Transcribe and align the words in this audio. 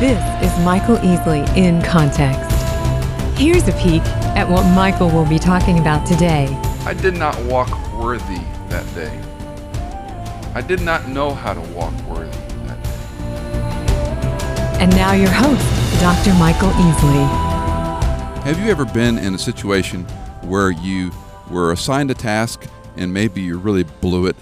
This 0.00 0.18
is 0.42 0.64
Michael 0.64 0.96
Easley 0.96 1.46
in 1.56 1.80
Context. 1.80 2.50
Here's 3.38 3.68
a 3.68 3.72
peek 3.80 4.02
at 4.34 4.50
what 4.50 4.64
Michael 4.74 5.08
will 5.08 5.24
be 5.24 5.38
talking 5.38 5.78
about 5.78 6.04
today. 6.04 6.48
I 6.84 6.94
did 6.94 7.16
not 7.16 7.40
walk 7.44 7.70
worthy 7.94 8.40
that 8.70 8.84
day. 8.96 9.16
I 10.52 10.62
did 10.62 10.80
not 10.80 11.06
know 11.06 11.32
how 11.32 11.54
to 11.54 11.60
walk 11.72 11.94
worthy 12.08 12.36
that 12.66 12.82
day. 12.82 12.90
And 14.82 14.90
now 14.96 15.12
your 15.12 15.30
host, 15.30 16.00
Dr. 16.00 16.34
Michael 16.40 16.70
Easley. 16.70 18.42
Have 18.42 18.58
you 18.58 18.72
ever 18.72 18.84
been 18.86 19.16
in 19.16 19.32
a 19.36 19.38
situation 19.38 20.02
where 20.42 20.72
you 20.72 21.12
were 21.48 21.70
assigned 21.70 22.10
a 22.10 22.14
task 22.14 22.66
and 22.96 23.14
maybe 23.14 23.42
you 23.42 23.58
really 23.58 23.84
blew 23.84 24.26
it? 24.26 24.34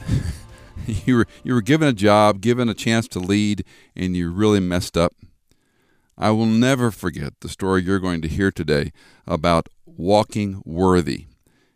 you 0.87 1.17
were 1.17 1.27
you 1.45 1.53
were 1.53 1.63
given 1.63 1.89
a 1.89 1.93
job, 1.93 2.41
given 2.41 2.71
a 2.71 2.75
chance 2.75 3.07
to 3.09 3.19
lead, 3.19 3.67
and 3.95 4.17
you 4.17 4.33
really 4.33 4.59
messed 4.59 4.97
up. 4.97 5.13
I 6.23 6.31
will 6.31 6.47
never 6.47 6.93
forget 6.93 7.41
the 7.41 7.49
story 7.49 7.83
you're 7.83 7.99
going 7.99 8.23
to 8.23 8.29
hear 8.29 8.53
today 8.53 8.93
about 9.27 9.69
walking 9.85 10.63
worthy. 10.65 11.27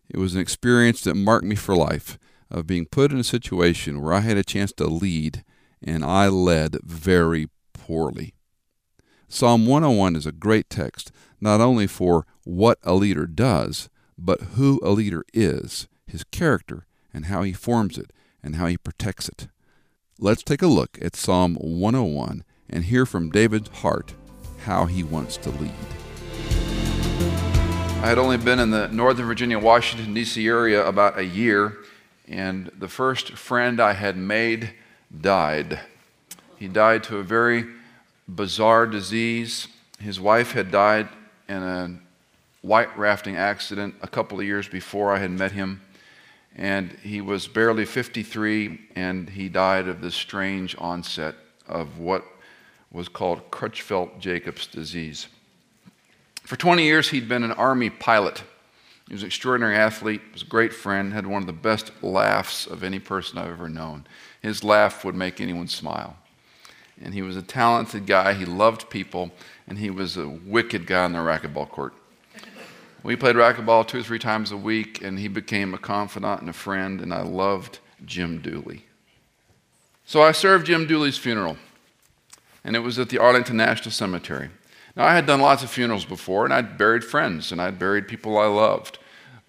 It 0.08 0.18
was 0.18 0.36
an 0.36 0.40
experience 0.40 1.00
that 1.00 1.16
marked 1.16 1.44
me 1.44 1.56
for 1.56 1.74
life 1.74 2.16
of 2.48 2.64
being 2.64 2.86
put 2.86 3.10
in 3.10 3.18
a 3.18 3.24
situation 3.24 4.00
where 4.00 4.12
I 4.12 4.20
had 4.20 4.36
a 4.36 4.44
chance 4.44 4.72
to 4.74 4.86
lead 4.86 5.42
and 5.82 6.04
I 6.04 6.28
led 6.28 6.78
very 6.84 7.48
poorly. 7.72 8.34
Psalm 9.26 9.66
101 9.66 10.14
is 10.14 10.26
a 10.26 10.30
great 10.30 10.70
text, 10.70 11.10
not 11.40 11.60
only 11.60 11.88
for 11.88 12.24
what 12.44 12.78
a 12.84 12.94
leader 12.94 13.26
does, 13.26 13.88
but 14.16 14.40
who 14.54 14.78
a 14.84 14.90
leader 14.90 15.24
is, 15.34 15.88
his 16.06 16.22
character, 16.22 16.86
and 17.12 17.24
how 17.24 17.42
he 17.42 17.52
forms 17.52 17.98
it 17.98 18.12
and 18.44 18.54
how 18.54 18.68
he 18.68 18.78
protects 18.78 19.28
it. 19.28 19.48
Let's 20.20 20.44
take 20.44 20.62
a 20.62 20.68
look 20.68 20.98
at 21.02 21.16
Psalm 21.16 21.56
101 21.56 22.44
and 22.70 22.84
hear 22.84 23.04
from 23.04 23.30
David's 23.30 23.80
heart 23.80 24.14
how 24.66 24.84
he 24.84 25.02
wants 25.02 25.36
to 25.38 25.50
lead. 25.50 25.72
I 28.02 28.08
had 28.08 28.18
only 28.18 28.36
been 28.36 28.58
in 28.58 28.70
the 28.70 28.88
Northern 28.88 29.26
Virginia, 29.26 29.58
Washington, 29.58 30.12
D.C. 30.12 30.46
area 30.46 30.86
about 30.86 31.18
a 31.18 31.24
year, 31.24 31.78
and 32.28 32.70
the 32.78 32.88
first 32.88 33.32
friend 33.32 33.80
I 33.80 33.94
had 33.94 34.16
made 34.16 34.72
died. 35.18 35.80
He 36.58 36.68
died 36.68 37.02
to 37.04 37.16
a 37.16 37.22
very 37.22 37.64
bizarre 38.28 38.86
disease. 38.86 39.68
His 39.98 40.20
wife 40.20 40.52
had 40.52 40.70
died 40.70 41.08
in 41.48 41.62
a 41.62 41.98
white 42.60 42.96
rafting 42.98 43.36
accident 43.36 43.94
a 44.02 44.08
couple 44.08 44.38
of 44.38 44.44
years 44.44 44.68
before 44.68 45.12
I 45.12 45.18
had 45.18 45.30
met 45.30 45.52
him 45.52 45.80
and 46.56 46.90
he 47.02 47.20
was 47.20 47.46
barely 47.46 47.84
53, 47.84 48.80
and 48.96 49.28
he 49.28 49.48
died 49.48 49.88
of 49.88 50.00
this 50.00 50.14
strange 50.14 50.74
onset 50.78 51.34
of 51.68 51.98
what 51.98 52.24
was 52.96 53.08
called 53.10 53.50
Creutzfeldt 53.50 54.18
Jacobs 54.20 54.66
disease. 54.66 55.26
For 56.44 56.56
20 56.56 56.82
years, 56.82 57.10
he'd 57.10 57.28
been 57.28 57.44
an 57.44 57.52
Army 57.52 57.90
pilot. 57.90 58.42
He 59.06 59.12
was 59.12 59.22
an 59.22 59.26
extraordinary 59.26 59.76
athlete, 59.76 60.22
was 60.32 60.40
a 60.40 60.46
great 60.46 60.72
friend, 60.72 61.12
had 61.12 61.26
one 61.26 61.42
of 61.42 61.46
the 61.46 61.52
best 61.52 61.92
laughs 62.02 62.66
of 62.66 62.82
any 62.82 62.98
person 62.98 63.36
I've 63.36 63.50
ever 63.50 63.68
known. 63.68 64.06
His 64.40 64.64
laugh 64.64 65.04
would 65.04 65.14
make 65.14 65.42
anyone 65.42 65.68
smile. 65.68 66.16
And 66.98 67.12
he 67.12 67.20
was 67.20 67.36
a 67.36 67.42
talented 67.42 68.06
guy, 68.06 68.32
he 68.32 68.46
loved 68.46 68.88
people, 68.88 69.30
and 69.68 69.76
he 69.76 69.90
was 69.90 70.16
a 70.16 70.26
wicked 70.26 70.86
guy 70.86 71.04
on 71.04 71.12
the 71.12 71.18
racquetball 71.18 71.68
court. 71.68 71.92
We 73.02 73.14
played 73.14 73.36
racquetball 73.36 73.86
two 73.86 73.98
or 73.98 74.02
three 74.02 74.18
times 74.18 74.52
a 74.52 74.56
week, 74.56 75.02
and 75.02 75.18
he 75.18 75.28
became 75.28 75.74
a 75.74 75.78
confidant 75.78 76.40
and 76.40 76.48
a 76.48 76.54
friend, 76.54 77.02
and 77.02 77.12
I 77.12 77.20
loved 77.20 77.78
Jim 78.06 78.40
Dooley. 78.40 78.86
So 80.06 80.22
I 80.22 80.32
served 80.32 80.66
Jim 80.66 80.86
Dooley's 80.86 81.18
funeral, 81.18 81.58
and 82.66 82.76
it 82.76 82.80
was 82.80 82.98
at 82.98 83.08
the 83.08 83.16
Arlington 83.16 83.56
National 83.56 83.90
Cemetery. 83.90 84.50
Now, 84.94 85.06
I 85.06 85.14
had 85.14 85.24
done 85.24 85.40
lots 85.40 85.62
of 85.62 85.70
funerals 85.70 86.04
before, 86.04 86.44
and 86.44 86.52
I'd 86.52 86.76
buried 86.76 87.04
friends, 87.04 87.50
and 87.52 87.62
I'd 87.62 87.78
buried 87.78 88.08
people 88.08 88.36
I 88.36 88.46
loved, 88.46 88.98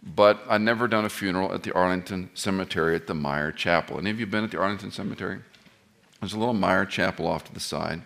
but 0.01 0.39
I'd 0.47 0.61
never 0.61 0.87
done 0.87 1.03
a 1.03 1.09
funeral 1.09 1.53
at 1.53 1.63
the 1.63 1.73
Arlington 1.73 2.29
Cemetery 2.33 2.95
at 2.95 3.07
the 3.07 3.13
Myer 3.13 3.51
Chapel. 3.51 3.97
Any 3.97 4.11
of 4.11 4.19
you 4.21 4.25
been 4.25 4.45
at 4.45 4.51
the 4.51 4.59
Arlington 4.59 4.91
Cemetery? 4.91 5.39
There's 6.21 6.33
a 6.33 6.39
little 6.39 6.53
Myer 6.53 6.85
Chapel 6.85 7.27
off 7.27 7.43
to 7.45 7.53
the 7.53 7.59
side. 7.59 8.03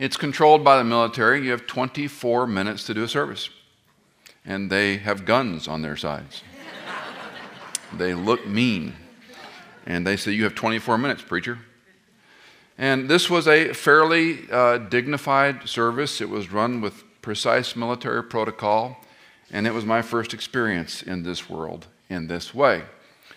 It's 0.00 0.16
controlled 0.16 0.64
by 0.64 0.78
the 0.78 0.84
military. 0.84 1.44
You 1.44 1.52
have 1.52 1.66
24 1.66 2.46
minutes 2.48 2.84
to 2.86 2.94
do 2.94 3.04
a 3.04 3.08
service 3.08 3.50
and 4.48 4.70
they 4.70 4.96
have 4.96 5.26
guns 5.26 5.68
on 5.68 5.82
their 5.82 5.96
sides. 5.96 6.42
they 7.92 8.14
look 8.14 8.46
mean. 8.46 8.94
And 9.86 10.06
they 10.06 10.16
say, 10.16 10.32
You 10.32 10.44
have 10.44 10.54
24 10.54 10.98
minutes, 10.98 11.22
preacher. 11.22 11.58
And 12.78 13.08
this 13.08 13.28
was 13.28 13.48
a 13.48 13.72
fairly 13.74 14.48
uh, 14.50 14.78
dignified 14.78 15.68
service. 15.68 16.20
It 16.20 16.28
was 16.28 16.52
run 16.52 16.80
with 16.80 17.02
precise 17.20 17.74
military 17.74 18.22
protocol, 18.22 19.04
and 19.50 19.66
it 19.66 19.74
was 19.74 19.84
my 19.84 20.00
first 20.00 20.32
experience 20.32 21.02
in 21.02 21.24
this 21.24 21.50
world 21.50 21.88
in 22.08 22.28
this 22.28 22.54
way. 22.54 22.84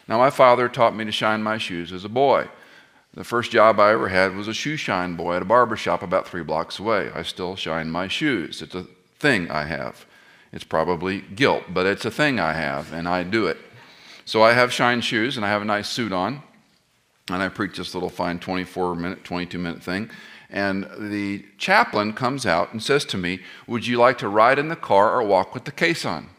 Now, 0.07 0.19
my 0.19 0.29
father 0.29 0.69
taught 0.69 0.95
me 0.95 1.05
to 1.05 1.11
shine 1.11 1.41
my 1.41 1.57
shoes 1.57 1.91
as 1.91 2.05
a 2.05 2.09
boy. 2.09 2.49
The 3.13 3.23
first 3.23 3.51
job 3.51 3.79
I 3.79 3.91
ever 3.91 4.09
had 4.09 4.35
was 4.35 4.47
a 4.47 4.53
shoe 4.53 4.77
shine 4.77 5.15
boy 5.15 5.35
at 5.35 5.41
a 5.41 5.45
barber 5.45 5.75
shop 5.75 6.03
about 6.03 6.27
three 6.27 6.43
blocks 6.43 6.79
away. 6.79 7.11
I 7.13 7.23
still 7.23 7.55
shine 7.55 7.89
my 7.89 8.07
shoes. 8.07 8.61
It's 8.61 8.75
a 8.75 8.85
thing 9.19 9.49
I 9.49 9.65
have. 9.65 10.05
It's 10.53 10.63
probably 10.63 11.21
guilt, 11.21 11.63
but 11.73 11.85
it's 11.85 12.05
a 12.05 12.11
thing 12.11 12.39
I 12.39 12.53
have, 12.53 12.93
and 12.93 13.07
I 13.07 13.23
do 13.23 13.47
it. 13.47 13.57
So 14.23 14.43
I 14.43 14.53
have 14.53 14.71
shine 14.71 15.01
shoes, 15.01 15.35
and 15.35 15.45
I 15.45 15.49
have 15.49 15.61
a 15.61 15.65
nice 15.65 15.89
suit 15.89 16.11
on, 16.11 16.43
and 17.29 17.41
I 17.41 17.49
preach 17.49 17.77
this 17.77 17.93
little 17.93 18.09
fine 18.09 18.39
24 18.39 18.95
minute, 18.95 19.23
22 19.23 19.57
minute 19.57 19.83
thing. 19.83 20.09
And 20.49 20.87
the 20.97 21.45
chaplain 21.57 22.13
comes 22.13 22.45
out 22.45 22.73
and 22.73 22.83
says 22.83 23.05
to 23.05 23.17
me, 23.17 23.39
Would 23.67 23.87
you 23.87 23.97
like 23.97 24.17
to 24.19 24.27
ride 24.27 24.59
in 24.59 24.67
the 24.67 24.75
car 24.75 25.11
or 25.11 25.23
walk 25.23 25.53
with 25.53 25.63
the 25.63 25.71
caisson? 25.71 26.29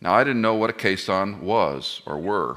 Now, 0.00 0.14
I 0.14 0.24
didn't 0.24 0.42
know 0.42 0.54
what 0.54 0.68
a 0.68 0.72
caisson 0.72 1.42
was 1.42 2.02
or 2.06 2.18
were. 2.18 2.56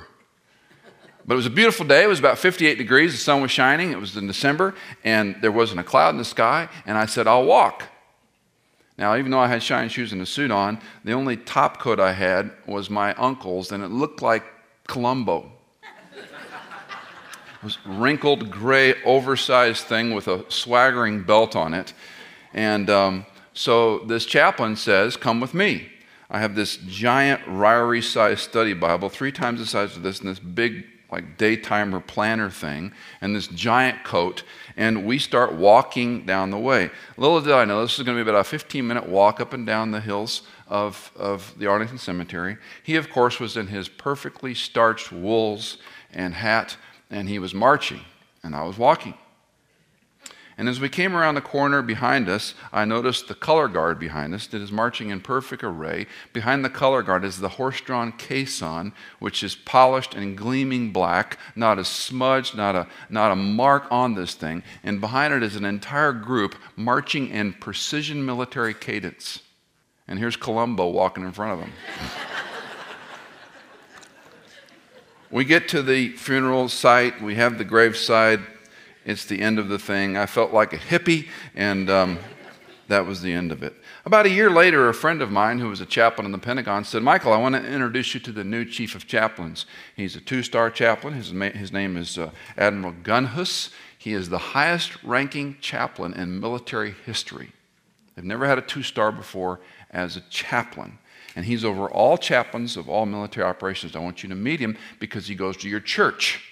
But 1.27 1.35
it 1.35 1.37
was 1.37 1.45
a 1.45 1.51
beautiful 1.51 1.85
day. 1.85 2.03
It 2.03 2.07
was 2.07 2.19
about 2.19 2.39
58 2.39 2.77
degrees. 2.77 3.11
The 3.11 3.17
sun 3.19 3.41
was 3.41 3.51
shining. 3.51 3.91
It 3.91 3.99
was 3.99 4.15
in 4.15 4.27
December, 4.27 4.75
and 5.03 5.35
there 5.41 5.51
wasn't 5.51 5.79
a 5.79 5.83
cloud 5.83 6.09
in 6.09 6.17
the 6.17 6.25
sky. 6.25 6.69
And 6.85 6.97
I 6.97 7.05
said, 7.05 7.27
I'll 7.27 7.45
walk. 7.45 7.83
Now, 8.97 9.15
even 9.15 9.31
though 9.31 9.39
I 9.39 9.47
had 9.47 9.61
shiny 9.61 9.89
shoes 9.89 10.13
and 10.13 10.21
a 10.21 10.25
suit 10.25 10.51
on, 10.51 10.79
the 11.03 11.13
only 11.13 11.35
top 11.35 11.79
coat 11.79 11.99
I 11.99 12.13
had 12.13 12.51
was 12.65 12.89
my 12.89 13.13
uncle's, 13.15 13.71
and 13.71 13.83
it 13.83 13.89
looked 13.89 14.21
like 14.21 14.43
Columbo. 14.87 15.51
Wrinkled, 17.85 18.49
gray, 18.49 19.01
oversized 19.03 19.85
thing 19.85 20.13
with 20.13 20.27
a 20.27 20.45
swaggering 20.49 21.23
belt 21.23 21.55
on 21.55 21.73
it. 21.73 21.93
And 22.53 22.89
um, 22.89 23.25
so 23.53 23.99
this 23.99 24.25
chaplain 24.25 24.75
says, 24.75 25.17
Come 25.17 25.39
with 25.39 25.53
me. 25.53 25.89
I 26.29 26.39
have 26.39 26.55
this 26.55 26.77
giant 26.77 27.41
Ryrie 27.43 28.03
sized 28.03 28.41
study 28.41 28.73
Bible, 28.73 29.09
three 29.09 29.31
times 29.31 29.59
the 29.59 29.65
size 29.65 29.95
of 29.95 30.03
this, 30.03 30.19
and 30.19 30.29
this 30.29 30.39
big 30.39 30.85
like 31.11 31.37
daytimer 31.37 32.05
planner 32.05 32.49
thing 32.49 32.91
and 33.21 33.35
this 33.35 33.47
giant 33.47 34.03
coat, 34.03 34.43
and 34.75 35.05
we 35.05 35.17
start 35.17 35.53
walking 35.53 36.25
down 36.25 36.49
the 36.49 36.57
way. 36.57 36.89
Little 37.15 37.39
did 37.41 37.53
I 37.53 37.63
know 37.63 37.81
this 37.81 37.97
was 37.97 38.05
going 38.05 38.17
to 38.17 38.23
be 38.23 38.29
about 38.29 38.41
a 38.41 38.43
15 38.43 38.85
minute 38.85 39.07
walk 39.07 39.39
up 39.39 39.53
and 39.53 39.65
down 39.65 39.91
the 39.91 40.01
hills 40.01 40.41
of, 40.67 41.11
of 41.15 41.53
the 41.57 41.67
Arlington 41.67 41.97
Cemetery. 41.97 42.57
He, 42.83 42.95
of 42.95 43.09
course, 43.09 43.39
was 43.39 43.55
in 43.55 43.67
his 43.67 43.87
perfectly 43.87 44.53
starched 44.53 45.11
wools 45.11 45.77
and 46.11 46.33
hat, 46.33 46.75
and 47.09 47.29
he 47.29 47.39
was 47.39 47.53
marching, 47.53 48.01
and 48.43 48.55
I 48.55 48.63
was 48.63 48.77
walking. 48.77 49.15
And 50.57 50.69
as 50.69 50.79
we 50.79 50.87
came 50.87 51.17
around 51.17 51.35
the 51.35 51.41
corner 51.41 51.81
behind 51.81 52.29
us, 52.29 52.53
I 52.71 52.85
noticed 52.85 53.27
the 53.27 53.35
color 53.35 53.67
guard 53.67 53.99
behind 53.99 54.33
us 54.33 54.47
that 54.47 54.61
is 54.61 54.71
marching 54.71 55.09
in 55.09 55.19
perfect 55.19 55.65
array. 55.65 56.07
Behind 56.31 56.63
the 56.63 56.69
color 56.69 57.03
guard 57.03 57.25
is 57.25 57.39
the 57.39 57.49
horse 57.49 57.81
drawn 57.81 58.13
caisson, 58.13 58.93
which 59.19 59.43
is 59.43 59.53
polished 59.53 60.15
and 60.15 60.37
gleaming 60.37 60.93
black, 60.93 61.37
not 61.57 61.77
a 61.77 61.83
smudge, 61.83 62.55
not 62.55 62.73
a, 62.73 62.87
not 63.09 63.33
a 63.33 63.35
mark 63.35 63.85
on 63.91 64.13
this 64.13 64.33
thing. 64.33 64.63
And 64.81 65.01
behind 65.01 65.33
it 65.33 65.43
is 65.43 65.57
an 65.57 65.65
entire 65.65 66.13
group 66.13 66.55
marching 66.77 67.27
in 67.27 67.51
precision 67.51 68.25
military 68.25 68.73
cadence. 68.73 69.41
And 70.07 70.19
here's 70.19 70.37
Columbo 70.37 70.87
walking 70.87 71.25
in 71.25 71.33
front 71.33 71.53
of 71.53 71.59
them. 71.59 71.73
we 75.35 75.43
get 75.43 75.67
to 75.67 75.83
the 75.83 76.11
funeral 76.13 76.69
site, 76.69 77.21
we 77.21 77.35
have 77.35 77.57
the 77.57 77.65
graveside 77.65 78.39
it's 79.03 79.25
the 79.25 79.41
end 79.41 79.59
of 79.59 79.67
the 79.67 79.77
thing. 79.77 80.15
I 80.15 80.25
felt 80.25 80.53
like 80.53 80.71
a 80.71 80.77
hippie, 80.77 81.27
and 81.55 81.89
um, 81.89 82.19
that 82.87 83.05
was 83.05 83.21
the 83.21 83.33
end 83.33 83.51
of 83.51 83.61
it. 83.61 83.75
About 84.05 84.25
a 84.25 84.29
year 84.29 84.49
later, 84.49 84.87
a 84.87 84.93
friend 84.93 85.21
of 85.21 85.29
mine 85.29 85.59
who 85.59 85.67
was 85.67 85.81
a 85.81 85.85
chaplain 85.85 86.25
in 86.25 86.31
the 86.31 86.37
Pentagon 86.37 86.85
said, 86.85 87.03
Michael, 87.03 87.33
I 87.33 87.37
want 87.37 87.53
to 87.53 87.65
introduce 87.65 88.13
you 88.13 88.19
to 88.21 88.31
the 88.31 88.45
new 88.45 88.63
chief 88.63 88.95
of 88.95 89.07
chaplains. 89.07 89.65
He's 89.95 90.15
a 90.15 90.21
two 90.21 90.41
star 90.41 90.71
chaplain. 90.71 91.13
His, 91.13 91.29
his 91.29 91.71
name 91.73 91.97
is 91.97 92.17
uh, 92.17 92.31
Admiral 92.57 92.95
Gunhus. 93.03 93.71
He 93.97 94.13
is 94.13 94.29
the 94.29 94.37
highest 94.37 95.03
ranking 95.03 95.57
chaplain 95.59 96.13
in 96.13 96.39
military 96.39 96.95
history. 97.05 97.51
They've 98.15 98.23
never 98.23 98.47
had 98.47 98.57
a 98.57 98.63
two 98.63 98.83
star 98.83 99.11
before 99.11 99.59
as 99.91 100.15
a 100.15 100.21
chaplain. 100.21 100.97
And 101.35 101.45
he's 101.45 101.65
over 101.65 101.89
all 101.89 102.17
chaplains 102.17 102.77
of 102.77 102.87
all 102.89 103.05
military 103.05 103.45
operations. 103.45 103.95
I 103.95 103.99
want 103.99 104.23
you 104.23 104.29
to 104.29 104.35
meet 104.35 104.59
him 104.59 104.77
because 104.99 105.27
he 105.27 105.35
goes 105.35 105.57
to 105.57 105.69
your 105.69 105.81
church. 105.81 106.41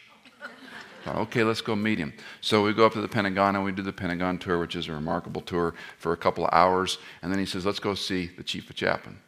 Okay, 1.06 1.44
let's 1.44 1.60
go 1.60 1.76
meet 1.76 2.00
him. 2.00 2.14
So 2.40 2.64
we 2.64 2.72
go 2.72 2.86
up 2.86 2.94
to 2.94 3.02
the 3.02 3.10
Pentagon 3.10 3.58
and 3.58 3.66
we 3.66 3.74
do 3.74 3.82
the 3.82 3.92
Pentagon 3.92 4.38
tour, 4.38 4.58
which 4.58 4.74
is 4.74 4.88
a 4.88 4.94
remarkable 4.94 5.42
tour 5.42 5.74
for 5.98 6.14
a 6.14 6.18
couple 6.18 6.46
of 6.46 6.54
hours. 6.54 6.98
And 7.22 7.30
then 7.30 7.40
he 7.40 7.46
says, 7.46 7.66
let's 7.66 7.80
go 7.80 7.94
see 7.94 8.28
the 8.28 8.42
chief 8.42 8.70
of 8.70 8.78
chaplain. 8.78 9.20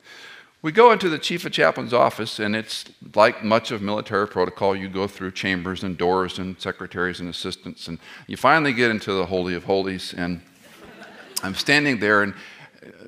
We 0.66 0.72
go 0.72 0.92
into 0.92 1.10
the 1.10 1.20
chief 1.20 1.46
of 1.46 1.52
chaplain's 1.52 1.94
office, 1.94 2.40
and 2.40 2.56
it's 2.56 2.86
like 3.14 3.44
much 3.44 3.70
of 3.70 3.84
military 3.84 4.28
protocol. 4.28 4.76
You 4.76 4.90
go 4.90 5.06
through 5.06 5.34
chambers 5.34 5.84
and 5.84 5.96
doors 5.96 6.40
and 6.40 6.60
secretaries 6.60 7.20
and 7.20 7.30
assistants, 7.30 7.88
and 7.88 8.00
you 8.26 8.36
finally 8.36 8.74
get 8.74 8.90
into 8.90 9.14
the 9.14 9.28
Holy 9.28 9.54
of 9.54 9.66
Holies. 9.66 10.16
And 10.18 10.42
I'm 11.44 11.54
standing 11.54 12.00
there, 12.00 12.24
and 12.24 12.34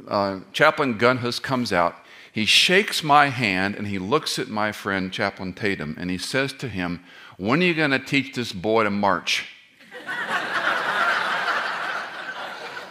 uh, 0.08 0.42
Chaplain 0.54 1.00
Gunhus 1.00 1.42
comes 1.42 1.74
out. 1.74 1.96
He 2.38 2.46
shakes 2.46 3.04
my 3.04 3.30
hand, 3.30 3.74
and 3.74 3.88
he 3.88 3.98
looks 3.98 4.38
at 4.38 4.48
my 4.48 4.72
friend, 4.72 5.12
Chaplain 5.12 5.54
Tatum, 5.54 5.96
and 6.00 6.12
he 6.12 6.20
says 6.20 6.54
to 6.54 6.70
him, 6.70 7.04
When 7.38 7.64
are 7.64 7.66
you 7.66 7.74
going 7.74 7.90
to 7.90 7.98
teach 7.98 8.36
this 8.36 8.54
boy 8.54 8.84
to 8.84 8.92
march? 8.92 9.48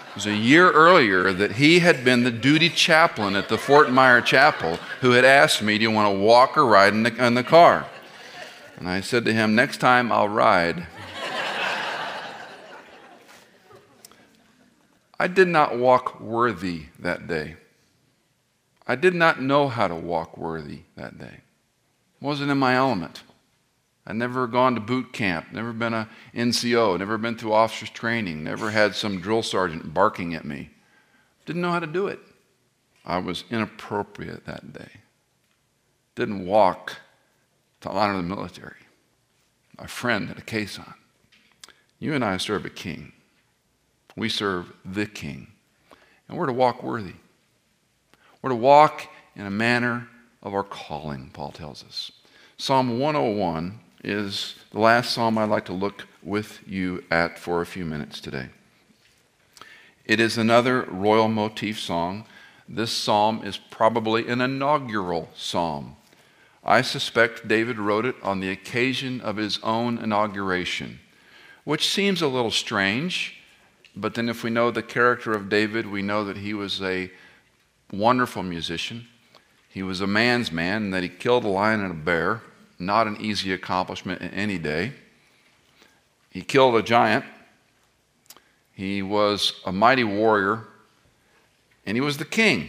It 0.08 0.16
was 0.16 0.26
a 0.26 0.34
year 0.34 0.72
earlier 0.72 1.32
that 1.32 1.52
he 1.52 1.78
had 1.78 2.04
been 2.04 2.24
the 2.24 2.32
duty 2.32 2.68
chaplain 2.68 3.36
at 3.36 3.48
the 3.48 3.56
Fort 3.56 3.88
Myer 3.88 4.20
Chapel 4.20 4.80
who 5.00 5.12
had 5.12 5.24
asked 5.24 5.62
me, 5.62 5.78
Do 5.78 5.82
you 5.84 5.92
want 5.92 6.12
to 6.12 6.18
walk 6.18 6.58
or 6.58 6.66
ride 6.66 6.92
in 6.92 7.04
the, 7.04 7.24
in 7.24 7.34
the 7.34 7.44
car? 7.44 7.86
And 8.76 8.88
I 8.88 9.00
said 9.00 9.24
to 9.26 9.32
him, 9.32 9.54
Next 9.54 9.76
time 9.76 10.10
I'll 10.10 10.28
ride. 10.28 10.88
I 15.20 15.28
did 15.28 15.46
not 15.46 15.78
walk 15.78 16.20
worthy 16.20 16.86
that 16.98 17.28
day. 17.28 17.54
I 18.86 18.94
did 18.94 19.14
not 19.14 19.42
know 19.42 19.68
how 19.68 19.88
to 19.88 19.94
walk 19.94 20.38
worthy 20.38 20.82
that 20.96 21.18
day. 21.18 21.40
wasn't 22.20 22.50
in 22.50 22.58
my 22.58 22.74
element. 22.74 23.22
I'd 24.06 24.16
never 24.16 24.46
gone 24.46 24.74
to 24.76 24.80
boot 24.80 25.12
camp, 25.12 25.46
never 25.52 25.72
been 25.72 25.92
a 25.92 26.08
NCO, 26.32 26.98
never 26.98 27.18
been 27.18 27.36
through 27.36 27.52
officers 27.52 27.90
training, 27.90 28.44
never 28.44 28.70
had 28.70 28.94
some 28.94 29.20
drill 29.20 29.42
sergeant 29.42 29.92
barking 29.92 30.34
at 30.34 30.44
me. 30.44 30.70
Didn't 31.44 31.62
know 31.62 31.72
how 31.72 31.80
to 31.80 31.86
do 31.86 32.06
it. 32.06 32.20
I 33.04 33.18
was 33.18 33.44
inappropriate 33.50 34.46
that 34.46 34.72
day. 34.72 34.90
Didn't 36.14 36.46
walk 36.46 36.98
to 37.80 37.90
honor 37.90 38.16
the 38.16 38.22
military. 38.22 38.74
My 39.78 39.86
friend 39.86 40.28
had 40.28 40.38
a 40.38 40.42
caisson. 40.42 40.94
You 41.98 42.14
and 42.14 42.24
I 42.24 42.36
serve 42.36 42.64
a 42.64 42.70
king. 42.70 43.12
We 44.16 44.28
serve 44.28 44.72
the 44.84 45.06
king. 45.06 45.48
And 46.28 46.38
we're 46.38 46.46
to 46.46 46.52
walk 46.52 46.82
worthy. 46.82 47.14
We're 48.42 48.50
to 48.50 48.56
walk 48.56 49.08
in 49.34 49.46
a 49.46 49.50
manner 49.50 50.08
of 50.42 50.54
our 50.54 50.62
calling, 50.62 51.30
Paul 51.32 51.52
tells 51.52 51.84
us. 51.84 52.12
Psalm 52.58 52.98
101 52.98 53.80
is 54.04 54.54
the 54.70 54.78
last 54.78 55.12
psalm 55.12 55.38
I'd 55.38 55.48
like 55.48 55.64
to 55.66 55.72
look 55.72 56.06
with 56.22 56.60
you 56.66 57.04
at 57.10 57.38
for 57.38 57.60
a 57.60 57.66
few 57.66 57.84
minutes 57.84 58.20
today. 58.20 58.48
It 60.04 60.20
is 60.20 60.38
another 60.38 60.82
royal 60.82 61.28
motif 61.28 61.80
song. 61.80 62.26
This 62.68 62.92
psalm 62.92 63.42
is 63.44 63.56
probably 63.56 64.28
an 64.28 64.40
inaugural 64.40 65.30
psalm. 65.34 65.96
I 66.62 66.82
suspect 66.82 67.48
David 67.48 67.78
wrote 67.78 68.06
it 68.06 68.16
on 68.22 68.40
the 68.40 68.50
occasion 68.50 69.20
of 69.20 69.36
his 69.36 69.58
own 69.62 69.98
inauguration, 69.98 71.00
which 71.64 71.88
seems 71.88 72.22
a 72.22 72.28
little 72.28 72.50
strange, 72.50 73.40
but 73.94 74.14
then 74.14 74.28
if 74.28 74.44
we 74.44 74.50
know 74.50 74.70
the 74.70 74.82
character 74.82 75.32
of 75.32 75.48
David, 75.48 75.86
we 75.86 76.02
know 76.02 76.24
that 76.24 76.38
he 76.38 76.54
was 76.54 76.82
a 76.82 77.10
wonderful 77.92 78.42
musician. 78.42 79.06
He 79.68 79.82
was 79.82 80.00
a 80.00 80.06
man's 80.06 80.50
man, 80.50 80.84
and 80.84 80.94
that 80.94 81.02
he 81.02 81.08
killed 81.08 81.44
a 81.44 81.48
lion 81.48 81.80
and 81.80 81.90
a 81.90 81.94
bear 81.94 82.42
not 82.78 83.06
an 83.06 83.16
easy 83.20 83.52
accomplishment 83.52 84.20
in 84.20 84.30
any 84.30 84.58
day. 84.58 84.92
He 86.30 86.42
killed 86.42 86.76
a 86.76 86.82
giant. 86.82 87.24
He 88.72 89.02
was 89.02 89.60
a 89.64 89.72
mighty 89.72 90.04
warrior, 90.04 90.64
and 91.86 91.96
he 91.96 92.00
was 92.00 92.18
the 92.18 92.26
king. 92.26 92.68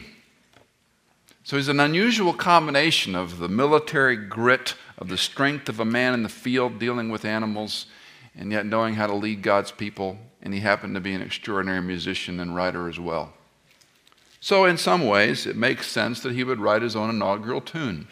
So 1.44 1.58
he's 1.58 1.68
an 1.68 1.80
unusual 1.80 2.34
combination 2.34 3.16
of 3.16 3.40
the 3.40 3.50
military 3.50 4.16
grit, 4.16 4.76
of 4.98 5.10
the 5.10 5.18
strength 5.18 5.70
of 5.70 5.80
a 5.80 5.86
man 5.86 6.14
in 6.14 6.24
the 6.24 6.30
field 6.30 6.80
dealing 6.80 7.10
with 7.10 7.26
animals, 7.26 7.88
and 8.36 8.52
yet 8.52 8.66
knowing 8.66 8.96
how 8.96 9.08
to 9.08 9.14
lead 9.14 9.42
God's 9.42 9.72
people. 9.72 10.18
And 10.42 10.54
he 10.54 10.60
happened 10.62 10.96
to 10.96 11.02
be 11.02 11.14
an 11.14 11.22
extraordinary 11.22 11.82
musician 11.82 12.40
and 12.40 12.56
writer 12.56 12.88
as 12.88 13.00
well. 13.00 13.34
So, 14.40 14.66
in 14.66 14.78
some 14.78 15.06
ways, 15.06 15.46
it 15.48 15.56
makes 15.56 15.88
sense 15.88 16.20
that 16.22 16.34
he 16.34 16.44
would 16.44 16.60
write 16.60 16.82
his 16.82 16.96
own 16.96 17.10
inaugural 17.10 17.62
tune. 17.62 18.08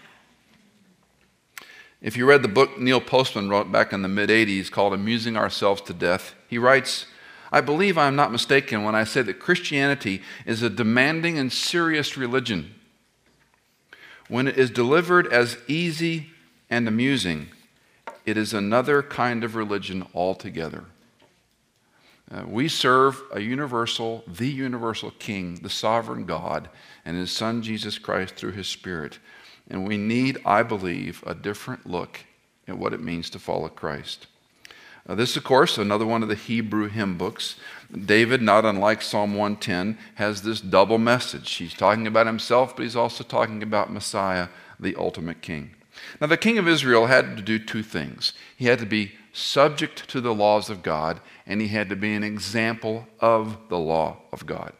If 2.01 2.18
you 2.18 2.25
read 2.25 2.42
the 2.42 2.48
book 2.48 2.80
Neil 2.80 3.01
Postman 3.01 3.50
wrote 3.50 3.72
back 3.72 3.94
in 3.94 4.01
the 4.01 4.07
mid 4.07 4.30
80s 4.30 4.69
called 4.72 4.94
Amusing 4.94 5.38
Ourselves 5.38 5.81
to 5.81 5.94
Death, 5.94 6.36
he 6.48 6.57
writes, 6.57 7.06
I 7.51 7.62
believe 7.62 7.98
I 7.98 8.07
am 8.07 8.16
not 8.16 8.31
mistaken 8.31 8.83
when 8.83 8.95
I 8.95 9.04
say 9.04 9.22
that 9.22 9.39
Christianity 9.39 10.22
is 10.45 10.62
a 10.62 10.69
demanding 10.69 11.38
and 11.38 11.51
serious 11.51 12.18
religion. 12.18 12.75
When 14.27 14.48
it 14.48 14.57
is 14.57 14.72
delivered 14.72 15.31
as 15.31 15.57
easy 15.68 16.31
and 16.69 16.88
amusing, 16.88 17.48
it 18.25 18.38
is 18.38 18.54
another 18.54 19.04
kind 19.04 19.44
of 19.44 19.56
religion 19.56 20.06
altogether. 20.13 20.86
Uh, 22.31 22.44
we 22.48 22.68
serve 22.68 23.22
a 23.31 23.39
universal, 23.39 24.24
the 24.27 24.50
universal 24.50 25.12
King, 25.19 25.56
the 25.62 25.69
sovereign 25.69 26.25
God, 26.25 26.69
and 27.06 27.16
His 27.16 27.31
Son 27.31 27.62
Jesus 27.62 28.00
Christ 28.00 28.36
through 28.36 28.54
His 28.54 28.68
Spirit. 28.68 29.19
And 29.69 29.88
we 29.88 29.98
need, 29.98 30.39
I 30.45 30.63
believe, 30.63 31.24
a 31.25 31.36
different 31.36 31.86
look 31.86 32.22
at 32.68 32.77
what 32.77 32.94
it 32.94 33.01
means 33.01 33.30
to 33.31 33.39
follow 33.39 33.69
Christ. 33.69 34.27
Uh, 35.07 35.13
this, 35.13 35.38
of 35.38 35.44
course, 35.44 35.77
another 35.77 36.06
one 36.06 36.24
of 36.24 36.30
the 36.30 36.36
Hebrew 36.36 36.88
hymn 36.88 37.16
books. 37.16 37.57
David, 37.92 38.42
not 38.42 38.66
unlike 38.66 39.04
Psalm 39.04 39.36
110, 39.36 39.98
has 40.16 40.42
this 40.42 40.62
double 40.62 40.98
message. 40.98 41.54
He's 41.54 41.75
talking 41.75 42.07
about 42.07 42.25
himself, 42.25 42.75
but 42.75 42.83
he's 42.83 42.95
also 42.95 43.24
talking 43.24 43.62
about 43.62 43.94
Messiah, 43.94 44.48
the 44.80 44.95
ultimate 44.95 45.44
king. 45.44 45.75
Now, 46.19 46.27
the 46.27 46.38
king 46.38 46.57
of 46.57 46.68
Israel 46.68 47.06
had 47.06 47.38
to 47.38 47.44
do 47.44 47.60
two 47.60 47.83
things 47.83 48.33
he 48.57 48.66
had 48.66 48.80
to 48.80 48.86
be 48.86 49.13
subject 49.35 50.07
to 50.09 50.21
the 50.21 50.33
laws 50.33 50.69
of 50.69 50.81
God, 50.81 51.19
and 51.45 51.59
he 51.61 51.67
had 51.67 51.89
to 51.89 51.95
be 51.95 52.13
an 52.13 52.23
example 52.23 53.07
of 53.19 53.57
the 53.69 53.77
law 53.77 54.17
of 54.31 54.45
God. 54.45 54.73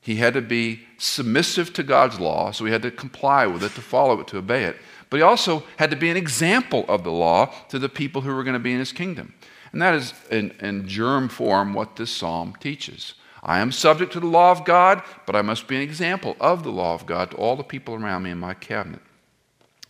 He 0.00 0.16
had 0.16 0.34
to 0.34 0.40
be 0.40 0.80
submissive 0.98 1.72
to 1.74 1.82
God's 1.82 2.18
law, 2.18 2.50
so 2.50 2.64
he 2.64 2.72
had 2.72 2.82
to 2.82 2.90
comply 2.90 3.46
with 3.46 3.62
it, 3.62 3.74
to 3.74 3.80
follow 3.80 4.18
it, 4.20 4.26
to 4.28 4.38
obey 4.38 4.64
it. 4.64 4.76
But 5.10 5.18
he 5.18 5.22
also 5.22 5.62
had 5.76 5.90
to 5.90 5.96
be 5.96 6.10
an 6.10 6.16
example 6.16 6.84
of 6.88 7.04
the 7.04 7.12
law 7.12 7.52
to 7.68 7.78
the 7.78 7.88
people 7.88 8.22
who 8.22 8.34
were 8.34 8.42
going 8.42 8.54
to 8.54 8.58
be 8.58 8.72
in 8.72 8.78
his 8.78 8.90
kingdom. 8.90 9.34
And 9.70 9.80
that 9.80 9.94
is, 9.94 10.14
in, 10.30 10.50
in 10.60 10.88
germ 10.88 11.28
form, 11.28 11.74
what 11.74 11.96
this 11.96 12.10
psalm 12.10 12.56
teaches. 12.58 13.14
I 13.42 13.60
am 13.60 13.70
subject 13.70 14.12
to 14.14 14.20
the 14.20 14.26
law 14.26 14.50
of 14.50 14.64
God, 14.64 15.02
but 15.26 15.36
I 15.36 15.42
must 15.42 15.68
be 15.68 15.76
an 15.76 15.82
example 15.82 16.36
of 16.40 16.62
the 16.62 16.70
law 16.70 16.94
of 16.94 17.06
God 17.06 17.32
to 17.32 17.36
all 17.36 17.56
the 17.56 17.62
people 17.62 17.94
around 17.94 18.22
me 18.22 18.30
in 18.30 18.38
my 18.38 18.54
cabinet. 18.54 19.02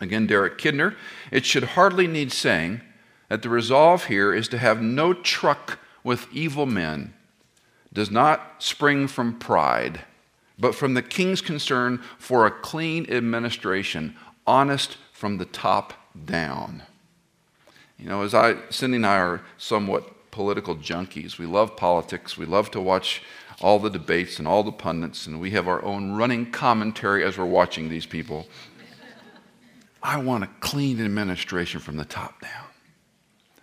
Again, 0.01 0.27
Derek 0.27 0.59
Kidner, 0.59 0.97
it 1.31 1.47
should 1.47 1.65
hardly 1.65 2.07
need 2.07 2.33
saying 2.33 2.81
that 3.33 3.41
the 3.41 3.49
resolve 3.49 4.05
here 4.05 4.35
is 4.35 4.47
to 4.47 4.59
have 4.59 4.83
no 4.83 5.15
truck 5.15 5.79
with 6.05 6.29
evil 6.35 6.67
men 6.67 7.15
does 7.91 8.11
not 8.11 8.57
spring 8.59 9.09
from 9.09 9.39
pride, 9.39 10.03
but 10.59 10.75
from 10.75 10.93
the 10.93 11.01
king's 11.01 11.41
concern 11.41 11.97
for 12.19 12.45
a 12.45 12.51
clean 12.51 13.11
administration, 13.11 14.15
honest 14.47 14.99
from 15.15 15.39
the 15.39 15.47
top 15.47 15.95
down. 16.27 16.83
You 17.99 18.11
know, 18.11 18.21
as 18.21 18.35
I, 18.35 18.57
Cindy 18.69 18.97
and 18.97 19.07
I 19.07 19.17
are 19.17 19.41
somewhat 19.57 20.31
political 20.31 20.77
junkies. 20.77 21.39
We 21.39 21.47
love 21.47 21.75
politics. 21.75 22.37
We 22.37 22.45
love 22.45 22.71
to 22.73 22.83
watch 22.83 23.23
all 23.63 23.79
the 23.79 23.89
debates 23.89 24.39
and 24.41 24.47
all 24.47 24.63
the 24.63 24.73
pundits, 24.73 25.27
and 25.27 25.41
we 25.41 25.53
have 25.53 25.67
our 25.67 25.83
own 25.83 26.13
running 26.13 26.51
commentary 26.51 27.25
as 27.25 27.39
we're 27.39 27.47
watching 27.47 27.89
these 27.89 28.05
people. 28.05 28.47
I 30.03 30.19
want 30.19 30.45
a 30.45 30.51
clean 30.61 31.03
administration 31.03 31.81
from 31.81 31.97
the 31.97 32.05
top 32.05 32.39
down. 32.43 32.67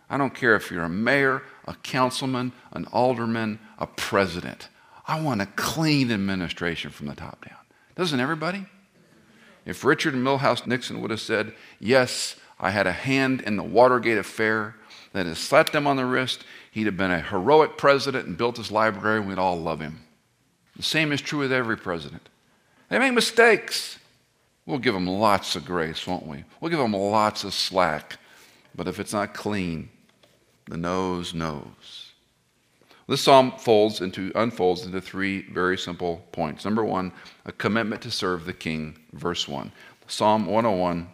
I 0.09 0.17
don't 0.17 0.33
care 0.33 0.55
if 0.55 0.71
you're 0.71 0.83
a 0.83 0.89
mayor, 0.89 1.43
a 1.67 1.75
councilman, 1.75 2.51
an 2.71 2.85
alderman, 2.91 3.59
a 3.77 3.85
president. 3.87 4.69
I 5.07 5.21
want 5.21 5.41
a 5.41 5.45
clean 5.45 6.11
administration 6.11 6.91
from 6.91 7.07
the 7.07 7.15
top 7.15 7.45
down. 7.45 7.57
Doesn't 7.95 8.19
everybody? 8.19 8.65
If 9.65 9.83
Richard 9.83 10.15
Milhous 10.15 10.65
Nixon 10.65 11.01
would 11.01 11.11
have 11.11 11.21
said, 11.21 11.53
Yes, 11.79 12.35
I 12.59 12.71
had 12.71 12.87
a 12.87 12.91
hand 12.91 13.41
in 13.41 13.55
the 13.55 13.63
Watergate 13.63 14.17
affair, 14.17 14.75
that 15.13 15.25
has 15.25 15.39
slapped 15.39 15.73
him 15.73 15.87
on 15.87 15.97
the 15.97 16.05
wrist, 16.05 16.43
he'd 16.71 16.85
have 16.85 16.97
been 16.97 17.11
a 17.11 17.21
heroic 17.21 17.77
president 17.77 18.27
and 18.27 18.37
built 18.37 18.57
his 18.57 18.71
library, 18.71 19.19
and 19.19 19.27
we'd 19.27 19.39
all 19.39 19.59
love 19.59 19.79
him. 19.79 20.01
The 20.75 20.83
same 20.83 21.11
is 21.11 21.21
true 21.21 21.39
with 21.39 21.51
every 21.51 21.77
president. 21.77 22.29
They 22.89 22.99
make 22.99 23.13
mistakes. 23.13 23.97
We'll 24.65 24.79
give 24.79 24.93
them 24.93 25.07
lots 25.07 25.55
of 25.55 25.65
grace, 25.65 26.05
won't 26.05 26.27
we? 26.27 26.43
We'll 26.61 26.69
give 26.69 26.79
them 26.79 26.93
lots 26.93 27.43
of 27.43 27.53
slack. 27.53 28.17
But 28.75 28.87
if 28.87 28.99
it's 28.99 29.13
not 29.13 29.33
clean, 29.33 29.89
the 30.69 30.77
nose 30.77 31.33
knows. 31.33 32.11
This 33.07 33.21
psalm 33.21 33.53
folds 33.57 34.01
into, 34.01 34.31
unfolds 34.35 34.85
into 34.85 35.01
three 35.01 35.41
very 35.51 35.77
simple 35.77 36.27
points. 36.31 36.63
Number 36.63 36.85
one, 36.85 37.11
a 37.43 37.51
commitment 37.51 38.03
to 38.03 38.11
serve 38.11 38.45
the 38.45 38.53
king, 38.53 38.99
verse 39.13 39.47
1. 39.47 39.71
Psalm 40.07 40.45
101, 40.45 41.07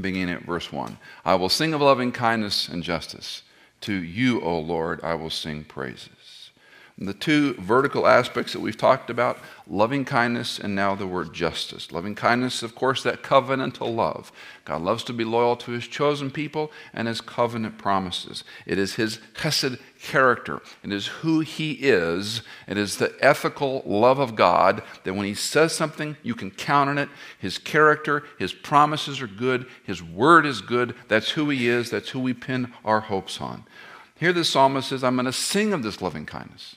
beginning 0.00 0.34
at 0.34 0.44
verse 0.44 0.72
1. 0.72 0.98
I 1.24 1.36
will 1.36 1.48
sing 1.48 1.74
of 1.74 1.80
loving 1.80 2.10
kindness 2.10 2.68
and 2.68 2.82
justice. 2.82 3.42
To 3.82 3.92
you, 3.92 4.40
O 4.40 4.58
Lord, 4.58 5.00
I 5.04 5.14
will 5.14 5.30
sing 5.30 5.62
praises. 5.62 6.17
The 7.00 7.14
two 7.14 7.54
vertical 7.54 8.08
aspects 8.08 8.52
that 8.52 8.60
we've 8.60 8.76
talked 8.76 9.08
about 9.08 9.38
loving 9.68 10.04
kindness 10.04 10.58
and 10.58 10.74
now 10.74 10.96
the 10.96 11.06
word 11.06 11.32
justice. 11.32 11.92
Loving 11.92 12.16
kindness, 12.16 12.64
of 12.64 12.74
course, 12.74 13.04
that 13.04 13.22
covenantal 13.22 13.94
love. 13.94 14.32
God 14.64 14.82
loves 14.82 15.04
to 15.04 15.12
be 15.12 15.22
loyal 15.22 15.54
to 15.58 15.70
his 15.70 15.86
chosen 15.86 16.32
people 16.32 16.72
and 16.92 17.06
his 17.06 17.20
covenant 17.20 17.78
promises. 17.78 18.42
It 18.66 18.78
is 18.78 18.94
his 18.94 19.20
chesed 19.34 19.78
character. 20.00 20.60
It 20.82 20.92
is 20.92 21.06
who 21.06 21.38
he 21.38 21.72
is. 21.74 22.42
It 22.66 22.76
is 22.76 22.96
the 22.96 23.14
ethical 23.20 23.82
love 23.86 24.18
of 24.18 24.34
God 24.34 24.82
that 25.04 25.14
when 25.14 25.26
he 25.26 25.34
says 25.34 25.72
something, 25.72 26.16
you 26.24 26.34
can 26.34 26.50
count 26.50 26.90
on 26.90 26.98
it. 26.98 27.10
His 27.38 27.58
character, 27.58 28.24
his 28.40 28.52
promises 28.52 29.20
are 29.20 29.28
good, 29.28 29.66
his 29.84 30.02
word 30.02 30.44
is 30.44 30.60
good. 30.60 30.96
That's 31.06 31.30
who 31.30 31.48
he 31.50 31.68
is. 31.68 31.90
That's 31.90 32.08
who 32.08 32.18
we 32.18 32.34
pin 32.34 32.72
our 32.84 33.00
hopes 33.00 33.40
on. 33.40 33.62
Here 34.16 34.32
the 34.32 34.44
psalmist 34.44 34.88
says, 34.88 35.04
I'm 35.04 35.14
going 35.14 35.26
to 35.26 35.32
sing 35.32 35.72
of 35.72 35.84
this 35.84 36.02
loving 36.02 36.26
kindness. 36.26 36.74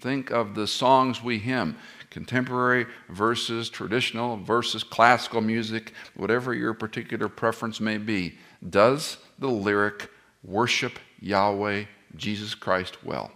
Think 0.00 0.30
of 0.30 0.54
the 0.54 0.66
songs 0.66 1.22
we 1.22 1.38
hymn 1.38 1.76
contemporary 2.10 2.86
versus 3.08 3.68
traditional 3.68 4.36
versus 4.36 4.84
classical 4.84 5.40
music, 5.40 5.92
whatever 6.14 6.54
your 6.54 6.72
particular 6.72 7.28
preference 7.28 7.80
may 7.80 7.98
be. 7.98 8.38
Does 8.70 9.18
the 9.38 9.48
lyric 9.48 10.08
worship 10.44 11.00
Yahweh, 11.20 11.84
Jesus 12.16 12.54
Christ, 12.54 13.04
well? 13.04 13.32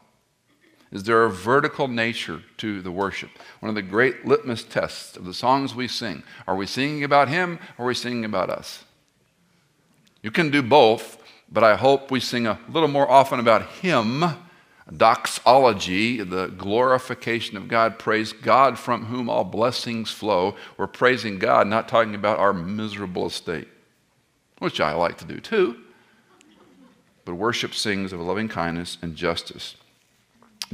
Is 0.93 1.02
there 1.02 1.25
a 1.25 1.31
vertical 1.31 1.88
nature 1.88 2.43
to 2.59 2.81
the 2.81 2.93
worship? 2.93 3.31
One 3.61 3.69
of 3.69 3.75
the 3.75 3.83
great 3.83 4.25
litmus 4.25 4.62
tests 4.62 5.17
of 5.17 5.25
the 5.25 5.35
songs 5.35 5.75
we 5.75 5.88
sing 5.88 6.23
are 6.47 6.57
we 6.57 6.67
singing 6.67 7.05
about 7.05 7.28
Him 7.28 7.59
or 7.76 7.85
are 7.85 7.88
we 7.88 7.95
singing 7.95 8.25
about 8.25 8.49
us? 8.49 8.85
You 10.23 10.31
can 10.31 10.50
do 10.50 10.62
both, 10.62 11.23
but 11.50 11.64
I 11.64 11.76
hope 11.76 12.11
we 12.11 12.21
sing 12.21 12.47
a 12.47 12.59
little 12.69 12.88
more 12.88 13.11
often 13.11 13.38
about 13.38 13.69
Him 13.83 14.25
doxology, 14.97 16.23
the 16.23 16.49
glorification 16.49 17.57
of 17.57 17.68
God, 17.68 17.99
praise 17.99 18.33
God 18.33 18.78
from 18.78 19.07
whom 19.07 19.28
all 19.28 19.45
blessings 19.45 20.11
flow. 20.11 20.57
We're 20.76 20.87
praising 20.87 21.38
God, 21.38 21.66
not 21.66 21.88
talking 21.88 22.14
about 22.14 22.38
our 22.38 22.52
miserable 22.52 23.26
estate, 23.26 23.68
which 24.59 24.80
I 24.80 24.92
like 24.95 25.18
to 25.18 25.25
do 25.25 25.40
too. 25.40 25.76
But 27.25 27.35
worship 27.35 27.75
sings 27.75 28.12
of 28.12 28.21
loving 28.21 28.49
kindness 28.49 28.97
and 29.02 29.14
justice. 29.14 29.76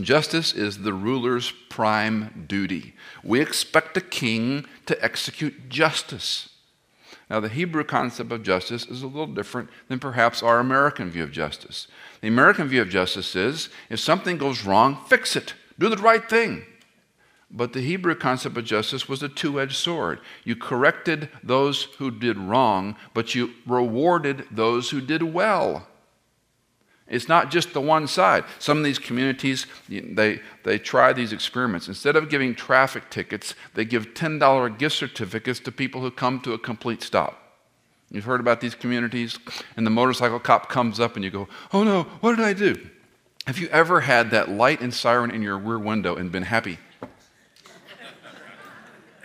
Justice 0.00 0.52
is 0.52 0.78
the 0.78 0.92
ruler's 0.92 1.52
prime 1.68 2.46
duty. 2.48 2.94
We 3.22 3.40
expect 3.40 3.96
a 3.96 4.00
king 4.00 4.66
to 4.86 5.04
execute 5.04 5.68
justice. 5.68 6.50
Now, 7.30 7.40
the 7.40 7.48
Hebrew 7.48 7.84
concept 7.84 8.32
of 8.32 8.42
justice 8.42 8.86
is 8.86 9.02
a 9.02 9.06
little 9.06 9.26
different 9.26 9.70
than 9.88 9.98
perhaps 9.98 10.42
our 10.42 10.58
American 10.58 11.10
view 11.10 11.22
of 11.22 11.32
justice. 11.32 11.88
The 12.24 12.28
American 12.28 12.68
view 12.68 12.80
of 12.80 12.88
justice 12.88 13.36
is 13.36 13.68
if 13.90 14.00
something 14.00 14.38
goes 14.38 14.64
wrong, 14.64 14.96
fix 15.08 15.36
it, 15.36 15.52
do 15.78 15.90
the 15.90 15.98
right 15.98 16.26
thing. 16.26 16.64
But 17.50 17.74
the 17.74 17.82
Hebrew 17.82 18.14
concept 18.14 18.56
of 18.56 18.64
justice 18.64 19.06
was 19.06 19.22
a 19.22 19.28
two 19.28 19.60
edged 19.60 19.76
sword. 19.76 20.20
You 20.42 20.56
corrected 20.56 21.28
those 21.42 21.82
who 21.98 22.10
did 22.10 22.38
wrong, 22.38 22.96
but 23.12 23.34
you 23.34 23.52
rewarded 23.66 24.46
those 24.50 24.88
who 24.88 25.02
did 25.02 25.22
well. 25.22 25.86
It's 27.06 27.28
not 27.28 27.50
just 27.50 27.74
the 27.74 27.82
one 27.82 28.06
side. 28.06 28.44
Some 28.58 28.78
of 28.78 28.84
these 28.84 28.98
communities, 28.98 29.66
they, 29.90 30.40
they 30.62 30.78
try 30.78 31.12
these 31.12 31.34
experiments. 31.34 31.88
Instead 31.88 32.16
of 32.16 32.30
giving 32.30 32.54
traffic 32.54 33.10
tickets, 33.10 33.54
they 33.74 33.84
give 33.84 34.14
$10 34.14 34.78
gift 34.78 34.96
certificates 34.96 35.60
to 35.60 35.70
people 35.70 36.00
who 36.00 36.10
come 36.10 36.40
to 36.40 36.54
a 36.54 36.58
complete 36.58 37.02
stop. 37.02 37.43
You've 38.14 38.24
heard 38.24 38.38
about 38.38 38.60
these 38.60 38.76
communities, 38.76 39.40
and 39.76 39.84
the 39.84 39.90
motorcycle 39.90 40.38
cop 40.38 40.68
comes 40.68 41.00
up 41.00 41.16
and 41.16 41.24
you 41.24 41.32
go, 41.32 41.48
Oh 41.72 41.82
no, 41.82 42.04
what 42.20 42.36
did 42.36 42.44
I 42.44 42.52
do? 42.52 42.76
Have 43.48 43.58
you 43.58 43.66
ever 43.68 44.02
had 44.02 44.30
that 44.30 44.48
light 44.48 44.80
and 44.80 44.94
siren 44.94 45.32
in 45.32 45.42
your 45.42 45.58
rear 45.58 45.80
window 45.80 46.14
and 46.14 46.30
been 46.30 46.44
happy? 46.44 46.78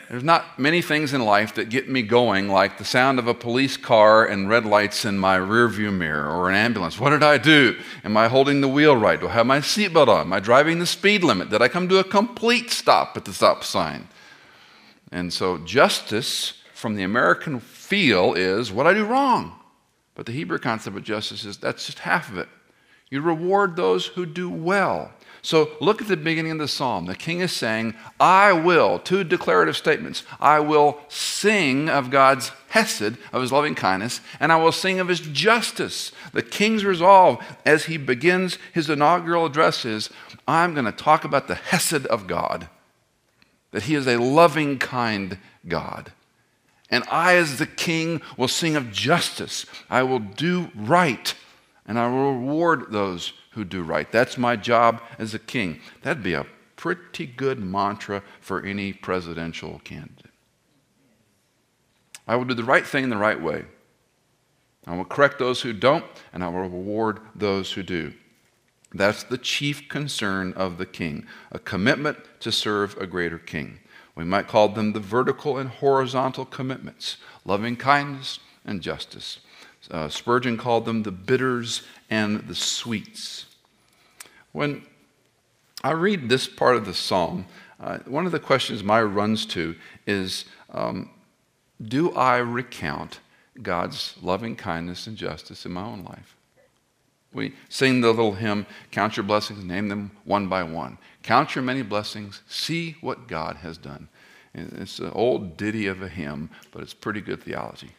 There's 0.10 0.24
not 0.24 0.58
many 0.58 0.82
things 0.82 1.14
in 1.14 1.22
life 1.22 1.54
that 1.54 1.70
get 1.70 1.88
me 1.88 2.02
going 2.02 2.50
like 2.50 2.80
the 2.80 2.84
sound 2.84 3.20
of 3.20 3.28
a 3.28 3.34
police 3.36 3.78
car 3.78 4.26
and 4.26 4.50
red 4.50 4.66
lights 4.66 5.06
in 5.06 5.20
my 5.20 5.38
rearview 5.38 5.94
mirror 5.94 6.28
or 6.28 6.50
an 6.50 6.56
ambulance. 6.56 7.00
What 7.00 7.12
did 7.12 7.22
I 7.22 7.38
do? 7.38 7.78
Am 8.04 8.18
I 8.18 8.28
holding 8.28 8.60
the 8.60 8.68
wheel 8.68 8.96
right? 8.96 9.22
Do 9.22 9.28
I 9.28 9.34
have 9.34 9.46
my 9.46 9.60
seatbelt 9.60 10.08
on? 10.08 10.22
Am 10.22 10.34
I 10.34 10.40
driving 10.40 10.80
the 10.80 10.88
speed 10.88 11.24
limit? 11.24 11.52
Did 11.52 11.62
I 11.62 11.68
come 11.68 11.88
to 11.90 12.00
a 12.00 12.04
complete 12.04 12.72
stop 12.72 13.16
at 13.18 13.26
the 13.26 13.34
stop 13.34 13.64
sign? 13.64 14.08
And 15.12 15.32
so, 15.32 15.60
justice 15.60 16.59
from 16.80 16.96
the 16.96 17.04
American 17.04 17.60
feel 17.60 18.34
is 18.34 18.72
what 18.72 18.88
I 18.88 18.94
do 18.94 19.06
wrong. 19.06 19.54
But 20.16 20.26
the 20.26 20.32
Hebrew 20.32 20.60
concept 20.60 20.96
of 20.96 21.04
justice 21.04 21.44
is 21.44 21.58
that's 21.58 21.86
just 21.86 22.00
half 22.00 22.32
of 22.32 22.38
it. 22.38 22.48
You 23.10 23.22
reward 23.22 23.76
those 23.76 24.06
who 24.08 24.26
do 24.26 24.50
well. 24.50 25.12
So 25.42 25.72
look 25.82 26.02
at 26.02 26.08
the 26.08 26.18
beginning 26.18 26.54
of 26.54 26.58
the 26.58 26.68
psalm. 26.68 27.06
The 27.06 27.16
king 27.16 27.40
is 27.40 27.52
saying, 27.52 27.96
I 28.20 28.54
will, 28.54 29.00
two 29.00 29.24
declarative 29.24 29.76
statements. 29.76 30.24
I 30.40 30.60
will 30.60 31.00
sing 31.08 31.90
of 31.90 32.12
God's 32.12 32.52
hesed, 32.70 33.18
of 33.34 33.42
his 33.42 33.52
loving 33.52 33.76
kindness, 33.76 34.22
and 34.40 34.52
I 34.52 34.58
will 34.58 34.72
sing 34.72 35.00
of 35.00 35.08
his 35.08 35.22
justice. 35.22 36.12
The 36.34 36.42
king's 36.42 36.86
resolve 36.86 37.44
as 37.66 37.86
he 37.86 37.98
begins 37.98 38.58
his 38.74 38.90
inaugural 38.90 39.46
address 39.46 39.86
is, 39.86 40.10
I'm 40.48 40.74
going 40.74 40.86
to 40.86 40.92
talk 40.92 41.24
about 41.24 41.48
the 41.48 41.56
hesed 41.56 42.06
of 42.08 42.28
God, 42.28 42.70
that 43.72 43.84
he 43.84 43.96
is 43.96 44.08
a 44.08 44.18
loving, 44.18 44.78
kind 44.78 45.40
God. 45.68 46.12
And 46.92 47.04
I, 47.10 47.36
as 47.36 47.60
the 47.60 47.68
king, 47.68 48.22
will 48.36 48.48
sing 48.48 48.76
of 48.76 48.92
justice. 48.92 49.66
I 49.90 50.04
will 50.04 50.20
do 50.20 50.72
right, 50.76 51.34
and 51.86 52.00
I 52.00 52.10
will 52.10 52.34
reward 52.34 52.92
those 52.92 53.34
who 53.52 53.64
do 53.64 53.84
right. 53.84 54.12
That's 54.12 54.38
my 54.38 54.56
job 54.56 55.02
as 55.18 55.34
a 55.34 55.40
king. 55.40 55.82
That'd 56.02 56.24
be 56.24 56.34
a 56.34 56.48
pretty 56.76 57.26
good 57.26 57.60
mantra 57.60 58.24
for 58.40 58.64
any 58.64 58.94
presidential 58.94 59.82
candidate. 59.84 60.32
I 62.28 62.36
will 62.36 62.46
do 62.46 62.54
the 62.54 62.64
right 62.64 62.86
thing 62.86 63.04
in 63.04 63.10
the 63.10 63.18
right 63.18 63.42
way. 63.42 63.66
I 64.88 64.96
will 64.96 65.06
correct 65.06 65.40
those 65.40 65.62
who 65.62 65.74
don't, 65.74 66.06
and 66.32 66.44
I 66.44 66.48
will 66.48 66.62
reward 66.62 67.20
those 67.36 67.74
who 67.74 67.84
do. 67.84 68.14
That's 68.94 69.24
the 69.24 69.38
chief 69.38 69.88
concern 69.88 70.54
of 70.54 70.78
the 70.78 70.86
king 70.86 71.28
a 71.52 71.60
commitment 71.60 72.18
to 72.40 72.52
serve 72.52 72.98
a 72.98 73.06
greater 73.06 73.38
king. 73.38 73.80
We 74.20 74.26
might 74.26 74.50
call 74.50 74.68
them 74.68 74.92
the 74.92 75.00
vertical 75.00 75.58
and 75.58 75.70
horizontal 75.70 76.44
commitments 76.44 77.16
loving 77.46 77.78
kindness 77.78 78.40
and 78.66 78.82
justice. 78.82 79.40
Uh, 79.90 80.10
Spurgeon 80.10 80.58
called 80.58 80.84
them 80.84 81.04
the 81.04 81.12
bitters 81.12 81.84
and 82.10 82.42
the 82.42 82.54
sweets. 82.54 83.46
When 84.52 84.84
I 85.86 85.92
read 85.92 86.28
this 86.28 86.50
part 86.50 86.76
of 86.76 86.86
the 86.86 86.94
psalm, 86.94 87.46
uh, 87.80 88.00
one 88.00 88.26
of 88.26 88.34
the 88.34 88.42
questions 88.42 88.84
my 88.84 89.02
runs 89.02 89.46
to 89.46 89.74
is 90.06 90.44
um, 90.74 91.12
Do 91.82 92.12
I 92.12 92.40
recount 92.40 93.22
God's 93.62 94.18
loving 94.22 94.58
kindness 94.58 95.08
and 95.08 95.16
justice 95.16 95.66
in 95.66 95.72
my 95.72 95.84
own 95.84 96.04
life? 96.04 96.36
We 97.32 97.54
sing 97.70 98.02
the 98.02 98.10
little 98.10 98.34
hymn, 98.34 98.66
Count 98.92 99.16
Your 99.16 99.24
Blessings, 99.24 99.64
name 99.64 99.88
them 99.88 100.12
one 100.26 100.48
by 100.48 100.64
one. 100.64 100.98
Count 101.30 101.54
your 101.54 101.64
many 101.64 101.84
blessings, 101.84 102.42
see 102.48 102.96
what 103.02 103.28
God 103.28 103.58
has 103.58 103.78
done. 103.78 104.10
And 104.56 104.74
it's 104.74 104.98
an 104.98 105.12
old 105.12 105.58
ditty 105.58 105.86
of 105.86 106.02
a 106.02 106.08
hymn, 106.08 106.50
but 106.72 106.82
it's 106.82 106.96
pretty 106.96 107.22
good 107.22 107.44
theology. 107.44 107.92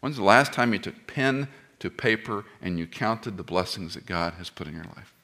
When's 0.00 0.18
the 0.18 0.22
last 0.22 0.52
time 0.52 0.74
you 0.74 0.78
took 0.78 1.06
pen 1.06 1.48
to 1.78 1.88
paper 1.88 2.44
and 2.60 2.78
you 2.78 2.86
counted 2.86 3.38
the 3.38 3.42
blessings 3.42 3.94
that 3.94 4.04
God 4.04 4.34
has 4.34 4.50
put 4.50 4.66
in 4.66 4.74
your 4.74 4.84
life? 4.84 5.14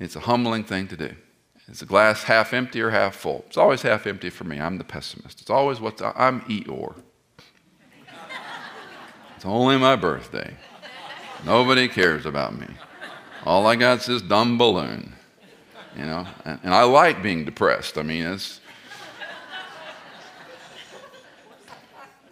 It's 0.00 0.16
a 0.16 0.20
humbling 0.20 0.64
thing 0.64 0.88
to 0.88 0.96
do. 0.96 1.14
Is 1.68 1.80
the 1.80 1.84
glass 1.84 2.22
half 2.22 2.54
empty 2.54 2.80
or 2.80 2.88
half 2.88 3.14
full? 3.14 3.44
It's 3.46 3.58
always 3.58 3.82
half 3.82 4.06
empty 4.06 4.30
for 4.30 4.44
me. 4.44 4.58
I'm 4.58 4.78
the 4.78 4.84
pessimist. 4.84 5.42
It's 5.42 5.50
always 5.50 5.82
what 5.82 6.00
I'm 6.16 6.40
Eeyore. 6.46 6.94
It's 9.36 9.44
only 9.44 9.76
my 9.76 9.96
birthday. 9.96 10.56
Nobody 11.44 11.88
cares 11.88 12.24
about 12.24 12.58
me. 12.58 12.68
All 13.44 13.66
I 13.66 13.76
got 13.76 13.98
is 13.98 14.06
this 14.06 14.22
dumb 14.22 14.56
balloon. 14.56 15.12
You 15.96 16.06
know, 16.06 16.26
and, 16.44 16.58
and 16.64 16.74
I 16.74 16.82
like 16.84 17.22
being 17.22 17.44
depressed. 17.44 17.98
I 17.98 18.02
mean, 18.02 18.24
it's 18.24 18.60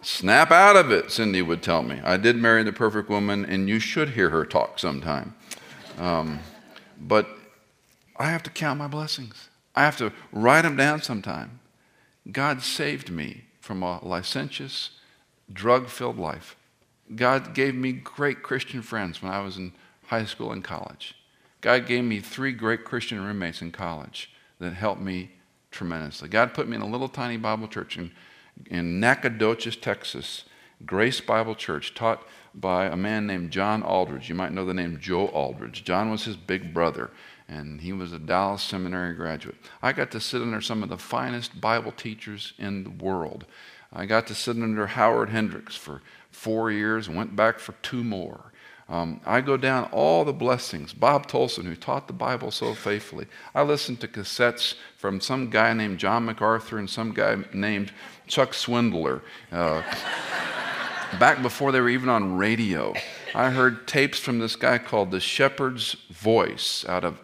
Snap 0.03 0.51
out 0.51 0.75
of 0.75 0.91
it, 0.91 1.11
Cindy 1.11 1.41
would 1.41 1.63
tell 1.63 1.81
me. 1.81 2.01
I 2.03 2.17
did 2.17 2.35
marry 2.35 2.61
the 2.63 2.73
perfect 2.73 3.09
woman, 3.09 3.45
and 3.45 3.69
you 3.69 3.79
should 3.79 4.09
hear 4.09 4.29
her 4.31 4.45
talk 4.45 4.77
sometime. 4.77 5.33
Um, 5.97 6.39
but 6.99 7.25
I 8.17 8.29
have 8.29 8.43
to 8.43 8.49
count 8.49 8.79
my 8.79 8.87
blessings. 8.87 9.47
I 9.75 9.83
have 9.83 9.95
to 9.97 10.11
write 10.33 10.63
them 10.63 10.75
down 10.75 11.01
sometime. 11.01 11.61
God 12.29 12.61
saved 12.61 13.11
me 13.11 13.45
from 13.61 13.81
a 13.81 14.05
licentious, 14.05 14.91
drug 15.51 15.87
filled 15.87 16.19
life. 16.19 16.57
God 17.15 17.53
gave 17.53 17.73
me 17.73 17.93
great 17.93 18.43
Christian 18.43 18.81
friends 18.81 19.21
when 19.21 19.31
I 19.31 19.41
was 19.41 19.55
in 19.55 19.71
high 20.07 20.25
school 20.25 20.51
and 20.51 20.63
college. 20.65 21.15
God 21.63 21.85
gave 21.85 22.03
me 22.03 22.19
three 22.19 22.51
great 22.51 22.83
Christian 22.83 23.23
roommates 23.23 23.61
in 23.61 23.71
college 23.71 24.29
that 24.59 24.73
helped 24.73 25.01
me 25.01 25.31
tremendously. 25.71 26.27
God 26.27 26.53
put 26.53 26.67
me 26.67 26.75
in 26.75 26.81
a 26.81 26.87
little 26.87 27.07
tiny 27.07 27.37
Bible 27.37 27.69
church 27.69 27.97
in, 27.97 28.11
in 28.67 28.99
Nacogdoches, 28.99 29.77
Texas. 29.77 30.43
Grace 30.85 31.21
Bible 31.21 31.55
Church 31.55 31.95
taught 31.95 32.27
by 32.53 32.87
a 32.87 32.97
man 32.97 33.25
named 33.25 33.51
John 33.51 33.81
Aldrich. 33.81 34.27
You 34.27 34.35
might 34.35 34.51
know 34.51 34.65
the 34.65 34.73
name 34.73 34.99
Joe 34.99 35.27
Aldrich. 35.27 35.85
John 35.85 36.11
was 36.11 36.25
his 36.25 36.35
big 36.35 36.73
brother, 36.73 37.11
and 37.47 37.79
he 37.79 37.93
was 37.93 38.11
a 38.11 38.19
Dallas 38.19 38.61
Seminary 38.61 39.13
graduate. 39.13 39.55
I 39.81 39.93
got 39.93 40.11
to 40.11 40.19
sit 40.19 40.41
under 40.41 40.59
some 40.59 40.83
of 40.83 40.89
the 40.89 40.97
finest 40.97 41.61
Bible 41.61 41.93
teachers 41.93 42.51
in 42.57 42.83
the 42.83 42.89
world. 42.89 43.45
I 43.93 44.05
got 44.05 44.27
to 44.27 44.35
sit 44.35 44.57
under 44.57 44.87
Howard 44.87 45.29
Hendricks 45.29 45.77
for 45.77 46.01
four 46.29 46.69
years 46.69 47.07
and 47.07 47.15
went 47.15 47.37
back 47.37 47.59
for 47.59 47.71
two 47.81 48.03
more. 48.03 48.51
Um, 48.93 49.21
I 49.25 49.41
go 49.41 49.57
down 49.57 49.85
all 49.85 50.23
the 50.23 50.33
blessings. 50.33 50.93
Bob 50.93 51.25
Tolson, 51.25 51.63
who 51.63 51.75
taught 51.75 52.05
the 52.05 52.13
Bible 52.13 52.51
so 52.51 52.75
faithfully. 52.75 53.25
I 53.55 53.63
listened 53.63 53.99
to 54.01 54.07
cassettes 54.07 54.75
from 54.97 55.19
some 55.19 55.49
guy 55.49 55.73
named 55.73 55.97
John 55.97 56.25
MacArthur 56.25 56.77
and 56.77 56.87
some 56.87 57.11
guy 57.11 57.37
named 57.51 57.91
Chuck 58.27 58.51
Swindoll. 58.51 59.21
Uh, 59.51 59.81
back 61.19 61.41
before 61.41 61.71
they 61.71 61.81
were 61.81 61.89
even 61.89 62.07
on 62.07 62.37
radio. 62.37 62.93
I 63.33 63.49
heard 63.49 63.87
tapes 63.87 64.19
from 64.19 64.37
this 64.37 64.55
guy 64.55 64.77
called 64.77 65.09
The 65.09 65.19
Shepherd's 65.19 65.93
Voice 66.11 66.85
out 66.87 67.03
of 67.03 67.19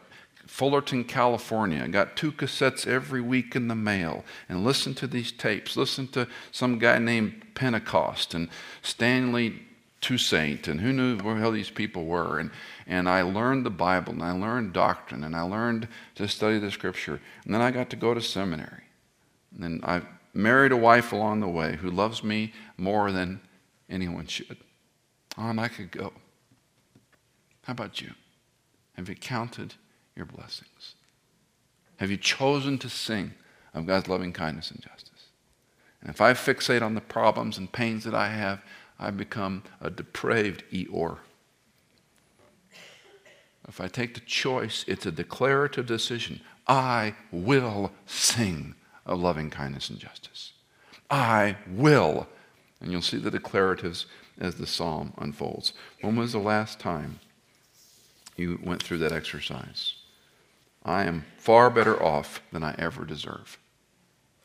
Fullerton, 0.48 1.04
California. 1.04 1.84
I 1.84 1.88
got 1.90 2.16
two 2.16 2.32
cassettes 2.32 2.88
every 2.88 3.22
week 3.22 3.56
in 3.56 3.68
the 3.68 3.76
mail 3.76 4.26
and 4.50 4.64
listened 4.64 4.98
to 4.98 5.08
these 5.08 5.32
tapes. 5.32 5.78
Listened 5.78 6.14
to 6.14 6.28
some 6.52 6.80
guy 6.80 6.98
named 6.98 7.44
Pentecost 7.54 8.34
and 8.34 8.50
Stanley 8.82 9.68
Toussaint 10.02 10.68
and 10.68 10.80
who 10.80 10.94
knew 10.94 11.18
where 11.18 11.52
these 11.52 11.70
people 11.70 12.06
were. 12.06 12.40
And, 12.40 12.52
and 12.88 13.10
I 13.10 13.22
learned 13.22 13.66
the 13.66 13.70
Bible 13.70 14.14
and 14.14 14.24
I 14.24 14.32
learned 14.32 14.74
doctrine 14.74 15.24
and 15.24 15.36
I 15.36 15.42
learned 15.42 15.88
to 16.16 16.28
study 16.28 16.60
the 16.60 16.72
scripture. 16.72 17.20
And 17.46 17.54
then 17.54 17.62
I 17.62 17.72
got 17.72 17.90
to 17.90 17.96
go 17.96 18.14
to 18.14 18.22
seminary. 18.22 18.84
And 19.54 19.64
then 19.64 19.82
I 19.84 20.02
married 20.34 20.72
a 20.72 20.78
wife 20.78 21.12
along 21.12 21.42
the 21.42 21.48
way 21.48 21.76
who 21.76 21.90
loves 21.90 22.24
me 22.24 22.54
more 22.78 23.12
than 23.12 23.42
anyone 23.90 24.28
should. 24.28 24.58
Oh, 25.38 25.44
on 25.44 25.60
I 25.60 25.68
could 25.68 25.92
go. 25.92 26.14
How 27.64 27.74
about 27.74 28.02
you? 28.02 28.12
Have 28.94 29.10
you 29.10 29.16
counted 29.16 29.76
your 30.16 30.26
blessings? 30.26 30.96
Have 31.98 32.10
you 32.10 32.18
chosen 32.18 32.78
to 32.80 32.90
sing 32.90 33.34
of 33.74 33.86
God's 33.86 34.08
loving 34.08 34.34
kindness 34.34 34.72
and 34.72 34.82
justice? 34.82 35.28
And 36.02 36.10
if 36.10 36.22
I 36.22 36.34
fixate 36.34 36.82
on 36.82 36.96
the 36.96 37.02
problems 37.02 37.58
and 37.58 37.72
pains 37.72 38.06
that 38.06 38.16
I 38.16 38.30
have, 38.30 38.62
I 39.00 39.12
become 39.12 39.64
a 39.82 39.90
depraved 39.90 40.64
Eeyore. 40.72 41.18
If 43.68 43.80
I 43.80 43.88
take 43.88 44.16
the 44.16 44.20
choice, 44.22 44.84
it's 44.88 45.06
a 45.06 45.12
declarative 45.12 45.86
decision. 45.86 46.42
I 46.68 47.16
will 47.32 47.92
sing 48.06 48.76
of 49.06 49.20
loving 49.20 49.50
kindness 49.50 49.90
and 49.90 50.00
justice. 50.00 50.54
I 51.10 51.56
will 51.68 52.28
and 52.82 52.92
you'll 52.92 53.02
see 53.02 53.18
the 53.18 53.32
declaratives 53.32 54.06
as 54.40 54.56
the 54.56 54.68
psalm 54.68 55.14
unfolds. 55.18 55.74
When 56.02 56.16
was 56.16 56.32
the 56.32 56.40
last 56.40 56.80
time 56.80 57.20
you 58.38 58.60
went 58.64 58.82
through 58.82 59.00
that 59.00 59.12
exercise? 59.12 59.96
I 60.84 61.04
am 61.04 61.26
far 61.38 61.70
better 61.70 62.02
off 62.02 62.42
than 62.52 62.64
I 62.64 62.76
ever 62.78 63.04
deserve. 63.04 63.58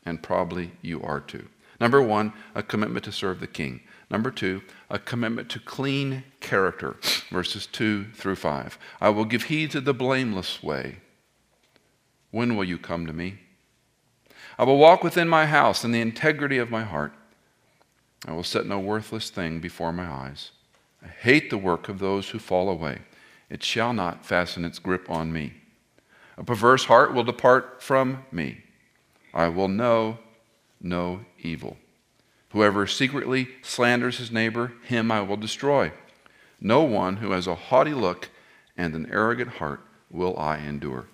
And 0.04 0.22
probably 0.22 0.72
you 0.82 1.00
are 1.02 1.20
too. 1.20 1.46
Number 1.80 2.02
one, 2.02 2.32
a 2.54 2.62
commitment 2.62 3.04
to 3.04 3.12
serve 3.12 3.40
the 3.40 3.46
king. 3.46 3.80
Number 4.10 4.30
two, 4.30 4.62
a 4.90 4.98
commitment 4.98 5.48
to 5.50 5.58
clean 5.58 6.24
character. 6.40 6.96
Verses 7.30 7.66
2 7.66 8.12
through 8.14 8.36
5. 8.36 8.78
I 9.00 9.08
will 9.08 9.24
give 9.24 9.44
heed 9.44 9.70
to 9.72 9.80
the 9.80 9.94
blameless 9.94 10.62
way. 10.62 10.96
When 12.30 12.56
will 12.56 12.64
you 12.64 12.78
come 12.78 13.06
to 13.06 13.12
me? 13.12 13.38
I 14.58 14.64
will 14.64 14.78
walk 14.78 15.02
within 15.02 15.28
my 15.28 15.46
house 15.46 15.84
in 15.84 15.92
the 15.92 16.00
integrity 16.00 16.58
of 16.58 16.70
my 16.70 16.82
heart. 16.82 17.12
I 18.26 18.32
will 18.32 18.44
set 18.44 18.66
no 18.66 18.78
worthless 18.78 19.30
thing 19.30 19.60
before 19.60 19.92
my 19.92 20.06
eyes. 20.06 20.52
I 21.02 21.08
hate 21.08 21.50
the 21.50 21.58
work 21.58 21.88
of 21.88 21.98
those 21.98 22.30
who 22.30 22.38
fall 22.38 22.68
away. 22.68 23.00
It 23.50 23.62
shall 23.62 23.92
not 23.92 24.24
fasten 24.24 24.64
its 24.64 24.78
grip 24.78 25.10
on 25.10 25.32
me. 25.32 25.54
A 26.36 26.44
perverse 26.44 26.86
heart 26.86 27.14
will 27.14 27.24
depart 27.24 27.82
from 27.82 28.24
me. 28.32 28.64
I 29.32 29.48
will 29.48 29.68
know 29.68 30.18
no 30.80 31.24
evil. 31.38 31.76
Whoever 32.54 32.86
secretly 32.86 33.48
slanders 33.62 34.18
his 34.18 34.30
neighbor, 34.30 34.74
him 34.84 35.10
I 35.10 35.22
will 35.22 35.36
destroy. 35.36 35.90
No 36.60 36.84
one 36.84 37.16
who 37.16 37.32
has 37.32 37.48
a 37.48 37.56
haughty 37.56 37.92
look 37.92 38.28
and 38.76 38.94
an 38.94 39.08
arrogant 39.10 39.54
heart 39.54 39.80
will 40.08 40.38
I 40.38 40.58
endure. 40.58 41.06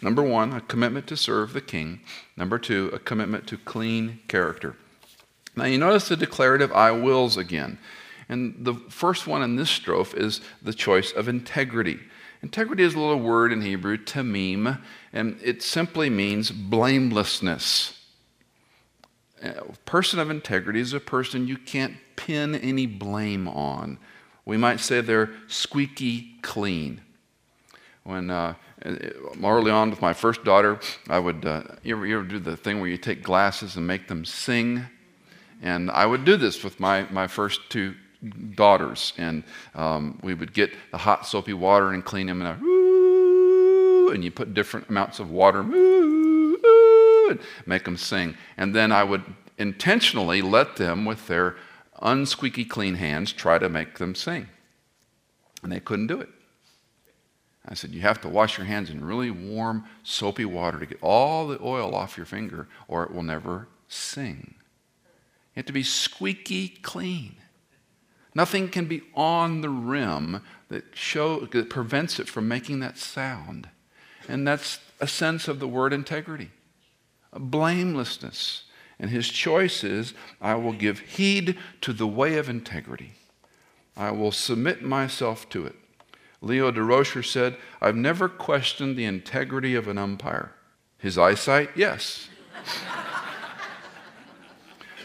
Number 0.00 0.22
one, 0.22 0.54
a 0.54 0.62
commitment 0.62 1.06
to 1.08 1.18
serve 1.18 1.52
the 1.52 1.60
king. 1.60 2.00
Number 2.34 2.58
two, 2.58 2.88
a 2.94 2.98
commitment 2.98 3.46
to 3.48 3.58
clean 3.58 4.20
character. 4.26 4.74
Now 5.54 5.64
you 5.64 5.76
notice 5.76 6.08
the 6.08 6.16
declarative 6.16 6.72
I 6.72 6.92
wills 6.92 7.36
again. 7.36 7.78
And 8.26 8.64
the 8.64 8.72
first 8.88 9.26
one 9.26 9.42
in 9.42 9.56
this 9.56 9.68
strophe 9.68 10.16
is 10.16 10.40
the 10.62 10.72
choice 10.72 11.12
of 11.12 11.28
integrity. 11.28 12.00
Integrity 12.42 12.84
is 12.84 12.94
a 12.94 13.00
little 13.00 13.20
word 13.20 13.52
in 13.52 13.60
Hebrew, 13.60 13.98
tamim, 13.98 14.80
and 15.12 15.38
it 15.42 15.62
simply 15.62 16.08
means 16.08 16.50
blamelessness. 16.50 17.99
A 19.42 19.64
person 19.86 20.18
of 20.18 20.30
integrity 20.30 20.80
is 20.80 20.92
a 20.92 21.00
person 21.00 21.48
you 21.48 21.56
can't 21.56 21.94
pin 22.16 22.54
any 22.54 22.86
blame 22.86 23.48
on. 23.48 23.98
We 24.44 24.56
might 24.56 24.80
say 24.80 25.00
they're 25.00 25.30
squeaky 25.46 26.34
clean. 26.42 27.00
When 28.04 28.30
uh, 28.30 28.54
early 29.42 29.70
on 29.70 29.90
with 29.90 30.02
my 30.02 30.12
first 30.12 30.44
daughter, 30.44 30.78
I 31.08 31.18
would, 31.18 31.44
uh, 31.44 31.62
you, 31.82 31.96
ever, 31.96 32.06
you 32.06 32.18
ever 32.18 32.26
do 32.26 32.38
the 32.38 32.56
thing 32.56 32.80
where 32.80 32.88
you 32.88 32.96
take 32.96 33.22
glasses 33.22 33.76
and 33.76 33.86
make 33.86 34.08
them 34.08 34.24
sing? 34.24 34.84
And 35.62 35.90
I 35.90 36.06
would 36.06 36.24
do 36.24 36.36
this 36.36 36.64
with 36.64 36.80
my, 36.80 37.06
my 37.10 37.26
first 37.26 37.60
two 37.68 37.94
daughters. 38.54 39.12
And 39.18 39.44
um, 39.74 40.18
we 40.22 40.34
would 40.34 40.52
get 40.52 40.72
the 40.90 40.98
hot 40.98 41.26
soapy 41.26 41.52
water 41.52 41.92
and 41.92 42.04
clean 42.04 42.26
them. 42.26 42.42
And, 42.42 42.48
I, 42.48 44.14
and 44.14 44.24
you 44.24 44.30
put 44.30 44.54
different 44.54 44.88
amounts 44.88 45.18
of 45.20 45.30
water 45.30 45.62
and 47.30 47.40
make 47.66 47.84
them 47.84 47.96
sing. 47.96 48.36
And 48.56 48.74
then 48.74 48.92
I 48.92 49.04
would 49.04 49.24
intentionally 49.58 50.42
let 50.42 50.76
them, 50.76 51.04
with 51.04 51.26
their 51.26 51.56
unsqueaky 52.02 52.68
clean 52.68 52.94
hands, 52.94 53.32
try 53.32 53.58
to 53.58 53.68
make 53.68 53.98
them 53.98 54.14
sing. 54.14 54.48
And 55.62 55.70
they 55.70 55.80
couldn't 55.80 56.06
do 56.06 56.20
it. 56.20 56.28
I 57.66 57.74
said, 57.74 57.90
You 57.90 58.00
have 58.00 58.20
to 58.22 58.28
wash 58.28 58.58
your 58.58 58.66
hands 58.66 58.90
in 58.90 59.04
really 59.04 59.30
warm, 59.30 59.84
soapy 60.02 60.44
water 60.44 60.78
to 60.78 60.86
get 60.86 60.98
all 61.02 61.46
the 61.46 61.62
oil 61.62 61.94
off 61.94 62.16
your 62.16 62.26
finger, 62.26 62.68
or 62.88 63.04
it 63.04 63.12
will 63.12 63.22
never 63.22 63.68
sing. 63.88 64.54
You 65.54 65.60
have 65.60 65.66
to 65.66 65.72
be 65.72 65.82
squeaky 65.82 66.68
clean. 66.68 67.36
Nothing 68.34 68.68
can 68.68 68.86
be 68.86 69.02
on 69.14 69.60
the 69.60 69.68
rim 69.68 70.42
that, 70.68 70.84
show, 70.94 71.40
that 71.40 71.68
prevents 71.68 72.20
it 72.20 72.28
from 72.28 72.46
making 72.46 72.80
that 72.80 72.96
sound. 72.96 73.68
And 74.28 74.46
that's 74.46 74.78
a 75.00 75.08
sense 75.08 75.48
of 75.48 75.58
the 75.58 75.66
word 75.66 75.92
integrity, 75.92 76.50
blamelessness. 77.32 78.64
And 78.98 79.10
his 79.10 79.28
choice 79.28 79.82
is 79.82 80.14
I 80.40 80.54
will 80.56 80.72
give 80.72 81.00
heed 81.00 81.56
to 81.80 81.92
the 81.92 82.06
way 82.06 82.36
of 82.36 82.48
integrity, 82.48 83.12
I 83.96 84.10
will 84.10 84.32
submit 84.32 84.82
myself 84.82 85.48
to 85.50 85.66
it. 85.66 85.74
Leo 86.42 86.70
Durocher 86.70 87.24
said, 87.24 87.56
I've 87.80 87.96
never 87.96 88.28
questioned 88.28 88.96
the 88.96 89.04
integrity 89.04 89.74
of 89.74 89.88
an 89.88 89.98
umpire. 89.98 90.52
His 90.96 91.18
eyesight, 91.18 91.70
yes. 91.74 92.28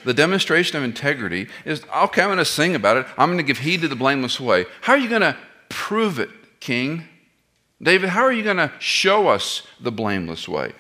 The 0.06 0.14
demonstration 0.14 0.78
of 0.78 0.84
integrity 0.84 1.48
is 1.66 1.84
okay, 1.84 2.22
I'm 2.22 2.28
going 2.28 2.38
to 2.38 2.46
sing 2.46 2.76
about 2.76 2.98
it. 2.98 3.08
I'm 3.18 3.30
going 3.30 3.40
to 3.40 3.44
give 3.44 3.58
heed 3.58 3.82
to 3.82 3.88
the 3.88 3.96
blameless 3.96 4.40
way. 4.40 4.66
How 4.82 4.94
are 4.94 5.00
you 5.00 5.10
going 5.10 5.22
to 5.22 5.36
prove 5.70 6.20
it, 6.20 6.30
King? 6.60 7.06
David, 7.82 8.10
how 8.10 8.22
are 8.22 8.32
you 8.32 8.44
going 8.44 8.58
to 8.58 8.72
show 8.80 9.28
us 9.28 9.64
the 9.80 9.92
blameless 9.92 10.48
way? 10.48 10.74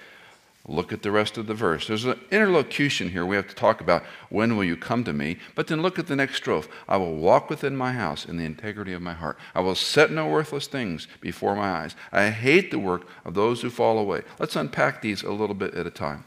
Look 0.67 0.91
at 0.91 1.03
the 1.03 1.11
rest 1.11 1.37
of 1.37 1.45
the 1.45 1.53
verse. 1.53 1.87
There's 1.87 2.05
an 2.05 2.19
interlocution 2.31 3.09
here 3.09 3.23
we 3.23 3.35
have 3.35 3.47
to 3.47 3.55
talk 3.55 3.81
about. 3.81 4.03
When 4.29 4.57
will 4.57 4.63
you 4.63 4.75
come 4.75 5.03
to 5.03 5.13
me? 5.13 5.37
But 5.53 5.67
then 5.67 5.83
look 5.83 5.99
at 5.99 6.07
the 6.07 6.15
next 6.15 6.41
strophe. 6.41 6.67
I 6.87 6.97
will 6.97 7.15
walk 7.15 7.51
within 7.51 7.75
my 7.75 7.91
house 7.91 8.25
in 8.25 8.37
the 8.37 8.45
integrity 8.45 8.91
of 8.93 9.01
my 9.01 9.13
heart. 9.13 9.37
I 9.53 9.59
will 9.59 9.75
set 9.75 10.11
no 10.11 10.27
worthless 10.27 10.65
things 10.65 11.07
before 11.21 11.55
my 11.55 11.69
eyes. 11.69 11.95
I 12.11 12.29
hate 12.29 12.71
the 12.71 12.79
work 12.79 13.07
of 13.25 13.35
those 13.35 13.61
who 13.61 13.69
fall 13.69 13.99
away. 13.99 14.23
Let's 14.39 14.55
unpack 14.55 15.03
these 15.03 15.21
a 15.21 15.31
little 15.31 15.53
bit 15.53 15.75
at 15.75 15.85
a 15.85 15.91
time. 15.91 16.23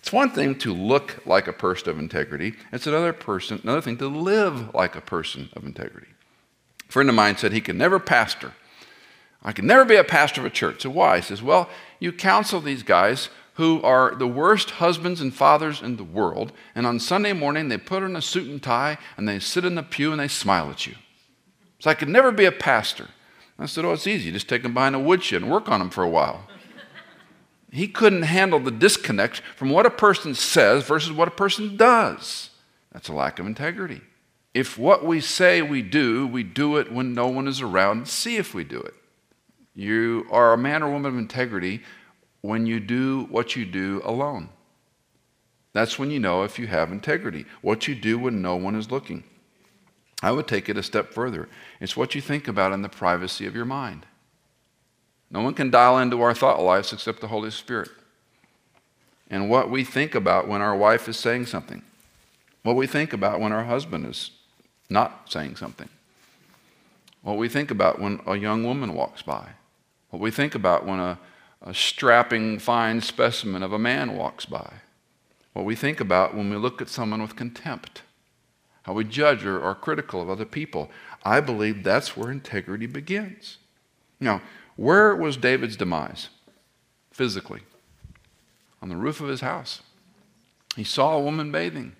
It's 0.00 0.12
one 0.12 0.30
thing 0.30 0.58
to 0.58 0.74
look 0.74 1.26
like 1.26 1.48
a 1.48 1.52
person 1.52 1.88
of 1.88 1.98
integrity. 1.98 2.54
It's 2.72 2.86
another 2.86 3.14
person, 3.14 3.58
another 3.62 3.80
thing 3.80 3.96
to 3.98 4.08
live 4.08 4.74
like 4.74 4.96
a 4.96 5.00
person 5.00 5.48
of 5.54 5.64
integrity. 5.64 6.08
A 6.88 6.92
friend 6.92 7.08
of 7.08 7.14
mine 7.14 7.38
said 7.38 7.52
he 7.52 7.62
could 7.62 7.76
never 7.76 7.98
pastor. 7.98 8.52
I 9.42 9.52
could 9.52 9.64
never 9.64 9.84
be 9.84 9.96
a 9.96 10.04
pastor 10.04 10.42
of 10.42 10.46
a 10.46 10.50
church. 10.50 10.82
So 10.82 10.90
why? 10.90 11.16
He 11.16 11.22
says, 11.22 11.42
well, 11.42 11.70
you 12.00 12.12
counsel 12.12 12.60
these 12.60 12.82
guys 12.82 13.30
who 13.58 13.82
are 13.82 14.14
the 14.14 14.26
worst 14.26 14.70
husbands 14.70 15.20
and 15.20 15.34
fathers 15.34 15.82
in 15.82 15.96
the 15.96 16.04
world, 16.04 16.52
and 16.76 16.86
on 16.86 17.00
Sunday 17.00 17.32
morning 17.32 17.66
they 17.66 17.76
put 17.76 18.04
on 18.04 18.14
a 18.14 18.22
suit 18.22 18.48
and 18.48 18.62
tie 18.62 18.96
and 19.16 19.28
they 19.28 19.40
sit 19.40 19.64
in 19.64 19.74
the 19.74 19.82
pew 19.82 20.12
and 20.12 20.20
they 20.20 20.28
smile 20.28 20.70
at 20.70 20.86
you. 20.86 20.94
So 21.80 21.90
I 21.90 21.94
could 21.94 22.08
never 22.08 22.30
be 22.30 22.44
a 22.44 22.52
pastor. 22.52 23.08
I 23.58 23.66
said, 23.66 23.84
oh, 23.84 23.92
it's 23.92 24.06
easy. 24.06 24.30
Just 24.30 24.48
take 24.48 24.62
them 24.62 24.74
behind 24.74 24.94
a 24.94 25.00
woodshed 25.00 25.42
and 25.42 25.50
work 25.50 25.68
on 25.68 25.80
them 25.80 25.90
for 25.90 26.04
a 26.04 26.08
while. 26.08 26.46
He 27.72 27.88
couldn't 27.88 28.22
handle 28.22 28.60
the 28.60 28.70
disconnect 28.70 29.42
from 29.56 29.70
what 29.70 29.86
a 29.86 29.90
person 29.90 30.36
says 30.36 30.84
versus 30.84 31.10
what 31.10 31.26
a 31.26 31.32
person 31.32 31.76
does. 31.76 32.50
That's 32.92 33.08
a 33.08 33.12
lack 33.12 33.40
of 33.40 33.46
integrity. 33.46 34.02
If 34.54 34.78
what 34.78 35.04
we 35.04 35.20
say 35.20 35.62
we 35.62 35.82
do, 35.82 36.28
we 36.28 36.44
do 36.44 36.76
it 36.76 36.92
when 36.92 37.12
no 37.12 37.26
one 37.26 37.48
is 37.48 37.60
around, 37.60 38.06
see 38.06 38.36
if 38.36 38.54
we 38.54 38.62
do 38.62 38.78
it. 38.78 38.94
You 39.74 40.26
are 40.30 40.52
a 40.52 40.58
man 40.58 40.84
or 40.84 40.90
woman 40.90 41.12
of 41.12 41.18
integrity 41.18 41.82
when 42.40 42.66
you 42.66 42.80
do 42.80 43.26
what 43.30 43.56
you 43.56 43.64
do 43.64 44.00
alone. 44.04 44.48
That's 45.72 45.98
when 45.98 46.10
you 46.10 46.18
know 46.18 46.42
if 46.42 46.58
you 46.58 46.66
have 46.66 46.90
integrity. 46.90 47.44
What 47.62 47.86
you 47.86 47.94
do 47.94 48.18
when 48.18 48.42
no 48.42 48.56
one 48.56 48.74
is 48.74 48.90
looking. 48.90 49.24
I 50.22 50.32
would 50.32 50.48
take 50.48 50.68
it 50.68 50.76
a 50.76 50.82
step 50.82 51.12
further. 51.12 51.48
It's 51.80 51.96
what 51.96 52.14
you 52.14 52.20
think 52.20 52.48
about 52.48 52.72
in 52.72 52.82
the 52.82 52.88
privacy 52.88 53.46
of 53.46 53.54
your 53.54 53.64
mind. 53.64 54.06
No 55.30 55.42
one 55.42 55.54
can 55.54 55.70
dial 55.70 55.98
into 55.98 56.20
our 56.22 56.34
thought 56.34 56.60
lives 56.60 56.92
except 56.92 57.20
the 57.20 57.28
Holy 57.28 57.50
Spirit. 57.50 57.90
And 59.30 59.50
what 59.50 59.70
we 59.70 59.84
think 59.84 60.14
about 60.14 60.48
when 60.48 60.62
our 60.62 60.76
wife 60.76 61.08
is 61.08 61.18
saying 61.18 61.46
something, 61.46 61.82
what 62.62 62.76
we 62.76 62.86
think 62.86 63.12
about 63.12 63.40
when 63.40 63.52
our 63.52 63.64
husband 63.64 64.06
is 64.06 64.30
not 64.88 65.30
saying 65.30 65.56
something, 65.56 65.88
what 67.22 67.36
we 67.36 67.48
think 67.48 67.70
about 67.70 68.00
when 68.00 68.20
a 68.26 68.36
young 68.36 68.64
woman 68.64 68.94
walks 68.94 69.20
by, 69.20 69.50
what 70.10 70.20
we 70.20 70.30
think 70.30 70.54
about 70.54 70.86
when 70.86 70.98
a, 70.98 71.18
a 71.62 71.74
strapping, 71.74 72.58
fine 72.58 73.00
specimen 73.00 73.62
of 73.62 73.72
a 73.72 73.78
man 73.78 74.16
walks 74.16 74.46
by, 74.46 74.74
what 75.52 75.64
we 75.64 75.74
think 75.74 76.00
about 76.00 76.34
when 76.34 76.50
we 76.50 76.56
look 76.56 76.80
at 76.80 76.88
someone 76.88 77.20
with 77.20 77.36
contempt, 77.36 78.02
how 78.82 78.92
we 78.92 79.04
judge 79.04 79.44
or 79.44 79.60
are 79.62 79.74
critical 79.74 80.22
of 80.22 80.30
other 80.30 80.44
people. 80.44 80.90
I 81.24 81.40
believe 81.40 81.82
that's 81.82 82.16
where 82.16 82.30
integrity 82.30 82.86
begins. 82.86 83.58
Now, 84.20 84.40
where 84.76 85.14
was 85.14 85.36
David's 85.36 85.76
demise 85.76 86.28
physically? 87.10 87.62
On 88.80 88.88
the 88.88 88.96
roof 88.96 89.20
of 89.20 89.28
his 89.28 89.40
house. 89.40 89.82
He 90.76 90.84
saw 90.84 91.16
a 91.16 91.20
woman 91.20 91.50
bathing. 91.50 91.96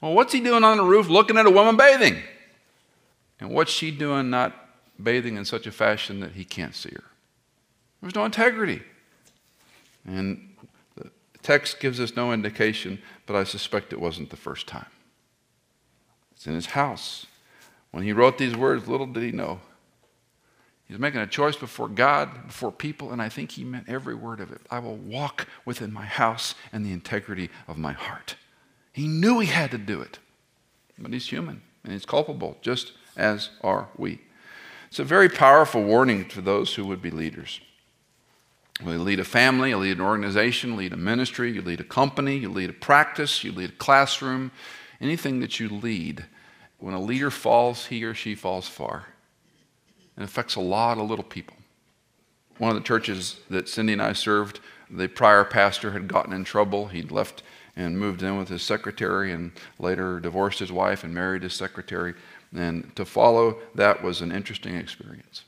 Well, 0.00 0.14
what's 0.14 0.32
he 0.32 0.40
doing 0.40 0.64
on 0.64 0.78
the 0.78 0.84
roof 0.84 1.08
looking 1.08 1.36
at 1.36 1.44
a 1.44 1.50
woman 1.50 1.76
bathing? 1.76 2.22
And 3.38 3.50
what's 3.50 3.70
she 3.70 3.90
doing 3.90 4.30
not 4.30 4.54
bathing 5.00 5.36
in 5.36 5.44
such 5.44 5.66
a 5.66 5.72
fashion 5.72 6.20
that 6.20 6.32
he 6.32 6.44
can't 6.44 6.74
see 6.74 6.90
her? 6.94 7.04
There's 8.02 8.14
no 8.14 8.24
integrity. 8.24 8.82
And 10.04 10.54
the 10.96 11.10
text 11.42 11.80
gives 11.80 12.00
us 12.00 12.16
no 12.16 12.32
indication, 12.32 13.00
but 13.26 13.36
I 13.36 13.44
suspect 13.44 13.92
it 13.92 14.00
wasn't 14.00 14.30
the 14.30 14.36
first 14.36 14.66
time. 14.66 14.86
It's 16.32 16.46
in 16.46 16.54
his 16.54 16.66
house. 16.66 17.26
When 17.92 18.02
he 18.02 18.12
wrote 18.12 18.36
these 18.36 18.56
words, 18.56 18.88
little 18.88 19.06
did 19.06 19.22
he 19.22 19.30
know. 19.30 19.60
He 20.86 20.94
was 20.94 21.00
making 21.00 21.20
a 21.20 21.26
choice 21.26 21.56
before 21.56 21.88
God, 21.88 22.48
before 22.48 22.72
people, 22.72 23.12
and 23.12 23.22
I 23.22 23.28
think 23.28 23.52
he 23.52 23.64
meant 23.64 23.88
every 23.88 24.14
word 24.14 24.40
of 24.40 24.50
it. 24.50 24.60
I 24.70 24.80
will 24.80 24.96
walk 24.96 25.46
within 25.64 25.92
my 25.92 26.04
house 26.04 26.54
and 26.72 26.84
the 26.84 26.92
integrity 26.92 27.48
of 27.68 27.78
my 27.78 27.92
heart. 27.92 28.34
He 28.92 29.06
knew 29.06 29.38
he 29.38 29.46
had 29.46 29.70
to 29.70 29.78
do 29.78 30.00
it, 30.00 30.18
but 30.98 31.12
he's 31.12 31.28
human 31.28 31.62
and 31.84 31.92
he's 31.92 32.04
culpable, 32.04 32.58
just 32.60 32.92
as 33.16 33.50
are 33.62 33.88
we. 33.96 34.20
It's 34.88 34.98
a 34.98 35.04
very 35.04 35.28
powerful 35.28 35.82
warning 35.82 36.28
to 36.28 36.40
those 36.40 36.74
who 36.74 36.84
would 36.84 37.00
be 37.00 37.10
leaders. 37.10 37.60
You 38.84 38.98
lead 38.98 39.20
a 39.20 39.24
family, 39.24 39.70
you 39.70 39.76
lead 39.76 39.98
an 39.98 40.02
organization, 40.02 40.70
you 40.70 40.76
lead 40.76 40.92
a 40.92 40.96
ministry, 40.96 41.52
you 41.52 41.62
lead 41.62 41.80
a 41.80 41.84
company, 41.84 42.38
you 42.38 42.48
lead 42.48 42.70
a 42.70 42.74
practice, 42.74 43.44
you 43.44 43.52
lead 43.52 43.70
a 43.70 43.74
classroom, 43.74 44.50
anything 45.00 45.40
that 45.40 45.60
you 45.60 45.68
lead. 45.68 46.26
When 46.78 46.94
a 46.94 47.00
leader 47.00 47.30
falls, 47.30 47.86
he 47.86 48.02
or 48.04 48.14
she 48.14 48.34
falls 48.34 48.68
far. 48.68 49.06
It 50.16 50.24
affects 50.24 50.56
a 50.56 50.60
lot 50.60 50.98
of 50.98 51.08
little 51.08 51.24
people. 51.24 51.56
One 52.58 52.70
of 52.70 52.76
the 52.76 52.86
churches 52.86 53.40
that 53.50 53.68
Cindy 53.68 53.92
and 53.94 54.02
I 54.02 54.12
served, 54.12 54.60
the 54.90 55.08
prior 55.08 55.44
pastor 55.44 55.92
had 55.92 56.08
gotten 56.08 56.32
in 56.32 56.44
trouble. 56.44 56.88
He'd 56.88 57.10
left 57.10 57.42
and 57.76 57.98
moved 57.98 58.22
in 58.22 58.36
with 58.36 58.48
his 58.48 58.62
secretary 58.62 59.32
and 59.32 59.52
later 59.78 60.20
divorced 60.20 60.58
his 60.58 60.70
wife 60.70 61.04
and 61.04 61.14
married 61.14 61.42
his 61.42 61.54
secretary. 61.54 62.14
And 62.54 62.94
to 62.96 63.04
follow 63.04 63.58
that 63.74 64.02
was 64.02 64.20
an 64.20 64.30
interesting 64.30 64.74
experience. 64.74 65.44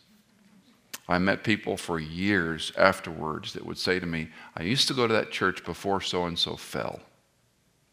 I 1.07 1.19
met 1.19 1.45
people 1.45 1.77
for 1.77 1.99
years 1.99 2.73
afterwards 2.77 3.53
that 3.53 3.67
would 3.67 3.79
say 3.79 4.01
to 4.01 4.07
me, 4.07 4.29
I 4.57 4.63
used 4.63 4.89
to 4.89 4.95
go 4.95 5.07
to 5.07 5.13
that 5.13 5.31
church 5.31 5.65
before 5.65 6.01
so 6.01 6.25
and 6.25 6.39
so 6.39 6.57
fell. 6.57 7.01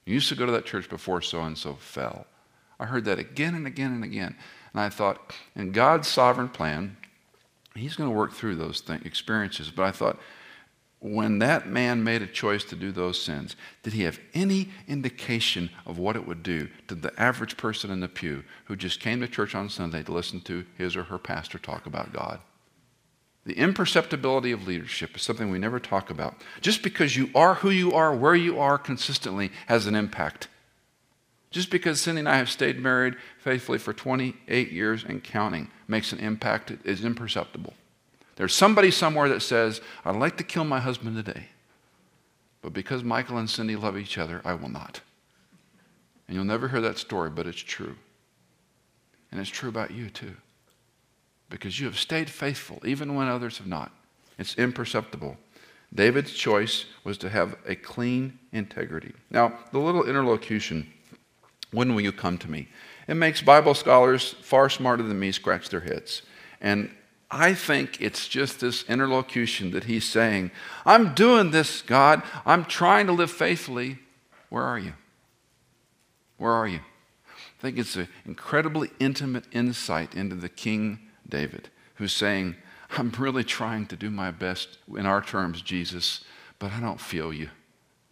I 0.08 0.12
used 0.12 0.30
to 0.30 0.36
go 0.36 0.46
to 0.46 0.52
that 0.54 0.66
church 0.66 0.90
before 0.90 1.22
so 1.22 1.42
and 1.42 1.58
so 1.58 1.74
fell. 1.76 2.26
I 2.80 2.86
heard 2.86 3.06
that 3.06 3.20
again 3.20 3.54
and 3.54 3.68
again 3.68 3.92
and 3.92 4.04
again. 4.04 4.36
And 4.74 4.82
I 4.82 4.90
thought, 4.90 5.34
in 5.56 5.72
God's 5.72 6.08
sovereign 6.08 6.50
plan, 6.50 6.98
He's 7.76 7.96
going 7.96 8.10
to 8.10 8.16
work 8.16 8.34
through 8.34 8.56
those 8.56 8.84
experiences. 9.06 9.72
But 9.72 9.84
I 9.84 9.92
thought, 9.92 10.20
when 11.00 11.40
that 11.40 11.68
man 11.68 12.04
made 12.04 12.22
a 12.22 12.28
choice 12.28 12.64
to 12.66 12.76
do 12.76 12.92
those 12.92 13.20
sins, 13.20 13.56
did 13.82 13.94
he 13.94 14.04
have 14.04 14.20
any 14.34 14.70
indication 14.88 15.70
of 15.86 15.98
what 15.98 16.16
it 16.16 16.28
would 16.28 16.44
do 16.44 16.70
to 16.88 16.96
the 16.96 17.18
average 17.20 17.58
person 17.58 17.90
in 17.90 18.02
the 18.02 18.08
pew 18.08 18.44
who 18.66 18.76
just 18.76 19.00
came 19.00 19.20
to 19.22 19.28
church 19.28 19.56
on 19.56 19.70
Sunday 19.70 20.04
to 20.04 20.12
listen 20.12 20.42
to 20.42 20.66
his 20.78 20.96
or 20.96 21.04
her 21.04 21.18
pastor 21.18 21.58
talk 21.58 21.86
about 21.86 22.14
God? 22.14 22.40
The 23.46 23.58
imperceptibility 23.58 24.52
of 24.52 24.68
leadership 24.68 25.16
is 25.16 25.24
something 25.24 25.50
we 25.50 25.58
never 25.58 25.80
talk 25.80 26.10
about. 26.10 26.36
Just 26.62 26.84
because 26.84 27.16
you 27.16 27.30
are 27.34 27.56
who 27.56 27.72
you 27.72 27.92
are, 27.92 28.14
where 28.14 28.36
you 28.36 28.60
are 28.60 28.78
consistently, 28.78 29.52
has 29.66 29.88
an 29.88 29.96
impact. 29.96 30.48
Just 31.50 31.72
because 31.72 32.00
Cindy 32.00 32.20
and 32.20 32.30
I 32.30 32.38
have 32.38 32.50
stayed 32.50 32.80
married 32.80 33.16
faithfully 33.40 33.80
for 33.80 33.94
28 33.94 34.72
years 34.72 35.04
and 35.04 35.24
counting 35.24 35.70
makes 35.88 36.14
an 36.14 36.20
impact, 36.20 36.72
it 36.72 36.80
is 36.86 37.04
imperceptible. 37.04 37.74
There's 38.36 38.56
somebody 38.56 38.92
somewhere 38.92 39.28
that 39.30 39.42
says, 39.42 39.82
I'd 40.06 40.16
like 40.16 40.38
to 40.38 40.44
kill 40.44 40.64
my 40.64 40.80
husband 40.80 41.16
today, 41.16 41.48
but 42.62 42.74
because 42.74 43.04
Michael 43.04 43.38
and 43.38 43.50
Cindy 43.50 43.76
love 43.76 43.98
each 43.98 44.18
other, 44.18 44.42
I 44.46 44.54
will 44.54 44.70
not. 44.70 45.02
And 46.28 46.36
you'll 46.36 46.46
never 46.46 46.70
hear 46.70 46.82
that 46.82 46.98
story, 46.98 47.30
but 47.30 47.48
it's 47.48 47.60
true. 47.60 47.96
And 49.32 49.42
it's 49.42 49.50
true 49.50 49.68
about 49.68 49.92
you, 49.92 50.10
too 50.10 50.36
because 51.52 51.80
you 51.80 51.86
have 51.86 52.00
stayed 52.00 52.30
faithful 52.30 52.82
even 52.84 53.14
when 53.14 53.28
others 53.28 53.60
have 53.60 53.68
not. 53.68 53.92
It's 54.40 54.56
imperceptible. 54.56 55.38
David's 55.94 56.32
choice 56.32 56.86
was 57.04 57.18
to 57.20 57.30
have 57.30 57.56
a 57.68 57.76
clean 57.76 58.40
integrity. 58.54 59.14
Now, 59.30 59.60
the 59.72 59.80
little 59.80 60.06
interlocution, 60.06 60.92
when 61.72 61.94
will 61.94 62.02
you 62.02 62.12
come 62.12 62.38
to 62.40 62.50
me? 62.50 62.70
It 63.08 63.16
makes 63.16 63.42
Bible 63.42 63.74
scholars 63.74 64.36
far 64.42 64.70
smarter 64.70 65.04
than 65.04 65.20
me 65.20 65.32
scratch 65.32 65.70
their 65.70 65.82
heads. 65.82 66.22
And 66.62 66.90
I 67.30 67.54
think 67.54 68.02
it's 68.02 68.28
just 68.28 68.60
this 68.60 68.84
interlocution 68.90 69.72
that 69.72 69.84
he's 69.84 70.06
saying, 70.06 70.52
I'm 70.86 71.14
doing 71.14 71.52
this, 71.52 71.82
God. 71.82 72.24
I'm 72.46 72.66
trying 72.66 73.08
to 73.08 73.14
live 73.14 73.32
faithfully. 73.32 74.00
Where 74.50 74.64
are 74.64 74.80
you? 74.80 74.94
Where 76.38 76.52
are 76.52 76.68
you? 76.68 76.80
I 77.28 77.62
think 77.62 77.78
it's 77.78 77.96
an 77.96 78.08
incredibly 78.26 78.90
intimate 79.00 79.46
insight 79.52 80.16
into 80.16 80.36
the 80.36 80.50
king 80.50 81.00
David, 81.32 81.70
who's 81.96 82.14
saying, 82.14 82.56
I'm 82.92 83.10
really 83.18 83.44
trying 83.44 83.88
to 83.88 83.96
do 83.96 84.12
my 84.12 84.30
best 84.30 84.78
in 84.96 85.08
our 85.08 85.22
terms, 85.22 85.64
Jesus, 85.64 86.24
but 86.60 86.72
I 86.72 86.80
don't 86.80 87.02
feel 87.02 87.34
you. 87.34 87.50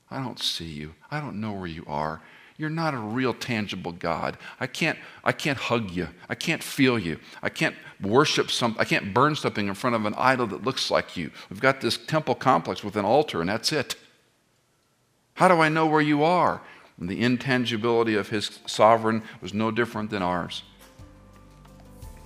I 0.10 0.23
don't 0.23 0.39
see 0.39 0.65
you. 0.65 0.95
I 1.12 1.19
don't 1.19 1.39
know 1.39 1.51
where 1.51 1.67
you 1.67 1.84
are. 1.86 2.21
You're 2.58 2.69
not 2.69 2.93
a 2.93 2.97
real 2.97 3.34
tangible 3.34 3.91
God. 3.93 4.38
I 4.60 4.67
can't, 4.67 4.97
I 5.23 5.32
can't 5.32 5.58
hug 5.58 5.91
you. 5.91 6.10
I 6.27 6.36
can't 6.36 6.63
feel 6.63 6.99
you. 6.99 7.19
I 7.41 7.49
can't 7.49 7.75
worship 8.01 8.49
some 8.51 8.75
I 8.79 8.86
can't 8.86 9.13
burn 9.13 9.36
something 9.36 9.67
in 9.67 9.73
front 9.75 9.95
of 9.95 10.05
an 10.05 10.13
idol 10.17 10.47
that 10.47 10.63
looks 10.63 10.89
like 10.89 11.15
you. 11.15 11.32
We've 11.49 11.62
got 11.62 11.79
this 11.79 11.97
temple 11.97 12.36
complex 12.36 12.84
with 12.84 12.95
an 12.95 13.05
altar, 13.05 13.39
and 13.39 13.49
that's 13.49 13.71
it. 13.71 13.95
How 15.36 15.47
do 15.47 15.62
I 15.62 15.69
know 15.69 15.86
where 15.86 16.01
you 16.01 16.23
are? 16.23 16.62
And 16.99 17.08
the 17.08 17.21
intangibility 17.21 18.15
of 18.15 18.27
his 18.27 18.60
sovereign 18.65 19.23
was 19.41 19.53
no 19.53 19.71
different 19.71 20.10
than 20.10 20.21
ours. 20.21 20.63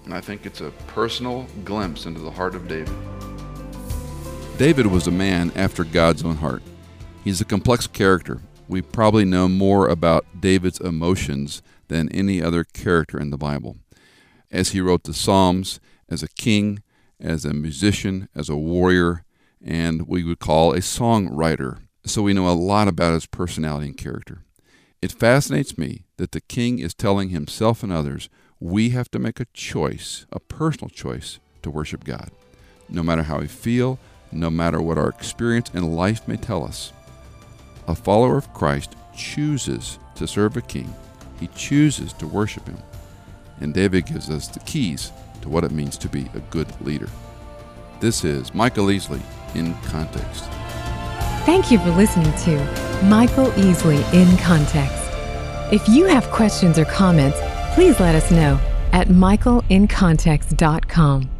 And 0.05 0.13
I 0.13 0.21
think 0.21 0.45
it's 0.45 0.61
a 0.61 0.71
personal 0.87 1.47
glimpse 1.63 2.05
into 2.05 2.19
the 2.19 2.31
heart 2.31 2.55
of 2.55 2.67
David. 2.67 2.93
David 4.57 4.87
was 4.87 5.07
a 5.07 5.11
man 5.11 5.51
after 5.55 5.83
God's 5.83 6.23
own 6.23 6.37
heart. 6.37 6.61
He's 7.23 7.41
a 7.41 7.45
complex 7.45 7.87
character. 7.87 8.41
We 8.67 8.81
probably 8.81 9.25
know 9.25 9.47
more 9.47 9.87
about 9.87 10.25
David's 10.39 10.79
emotions 10.79 11.61
than 11.87 12.09
any 12.09 12.41
other 12.41 12.63
character 12.63 13.19
in 13.19 13.29
the 13.29 13.37
Bible. 13.37 13.77
As 14.51 14.69
he 14.69 14.81
wrote 14.81 15.03
the 15.03 15.13
Psalms, 15.13 15.79
as 16.09 16.21
a 16.21 16.27
king, 16.27 16.83
as 17.19 17.45
a 17.45 17.53
musician, 17.53 18.29
as 18.35 18.49
a 18.49 18.55
warrior, 18.55 19.23
and 19.63 20.07
we 20.07 20.23
would 20.23 20.39
call 20.39 20.73
a 20.73 20.79
songwriter. 20.79 21.79
So 22.05 22.21
we 22.21 22.33
know 22.33 22.49
a 22.49 22.51
lot 22.51 22.87
about 22.87 23.13
his 23.13 23.25
personality 23.25 23.87
and 23.87 23.97
character. 23.97 24.43
It 25.01 25.11
fascinates 25.11 25.77
me 25.77 26.03
that 26.17 26.31
the 26.31 26.41
king 26.41 26.79
is 26.79 26.93
telling 26.93 27.29
himself 27.29 27.83
and 27.83 27.91
others 27.91 28.29
we 28.63 28.91
have 28.91 29.11
to 29.11 29.19
make 29.19 29.41
a 29.41 29.45
choice, 29.53 30.25
a 30.31 30.39
personal 30.39 30.87
choice, 30.87 31.37
to 31.61 31.69
worship 31.69 32.05
God. 32.05 32.31
No 32.87 33.03
matter 33.03 33.23
how 33.23 33.39
we 33.39 33.47
feel, 33.47 33.99
no 34.31 34.49
matter 34.49 34.81
what 34.81 34.97
our 34.97 35.09
experience 35.09 35.69
in 35.73 35.97
life 35.97 36.25
may 36.29 36.37
tell 36.37 36.63
us. 36.63 36.93
A 37.89 37.93
follower 37.93 38.37
of 38.37 38.53
Christ 38.53 38.95
chooses 39.13 39.99
to 40.15 40.25
serve 40.25 40.55
a 40.55 40.61
king, 40.61 40.93
he 41.41 41.47
chooses 41.47 42.13
to 42.13 42.25
worship 42.25 42.65
him. 42.65 42.77
And 43.59 43.73
David 43.73 44.05
gives 44.05 44.29
us 44.29 44.47
the 44.47 44.61
keys 44.61 45.11
to 45.41 45.49
what 45.49 45.65
it 45.65 45.71
means 45.71 45.97
to 45.97 46.07
be 46.07 46.29
a 46.33 46.39
good 46.49 46.69
leader. 46.79 47.09
This 47.99 48.23
is 48.23 48.53
Michael 48.53 48.85
Easley 48.85 49.21
in 49.55 49.73
Context. 49.83 50.45
Thank 51.45 51.69
you 51.69 51.79
for 51.79 51.91
listening 51.91 52.33
to 52.45 53.03
Michael 53.03 53.51
Easley 53.57 54.01
in 54.13 54.37
Context. 54.37 55.03
If 55.73 55.89
you 55.89 56.05
have 56.05 56.31
questions 56.31 56.79
or 56.79 56.85
comments, 56.85 57.37
Please 57.73 57.99
let 57.99 58.15
us 58.15 58.31
know 58.31 58.59
at 58.91 59.07
michaelincontext.com. 59.07 61.32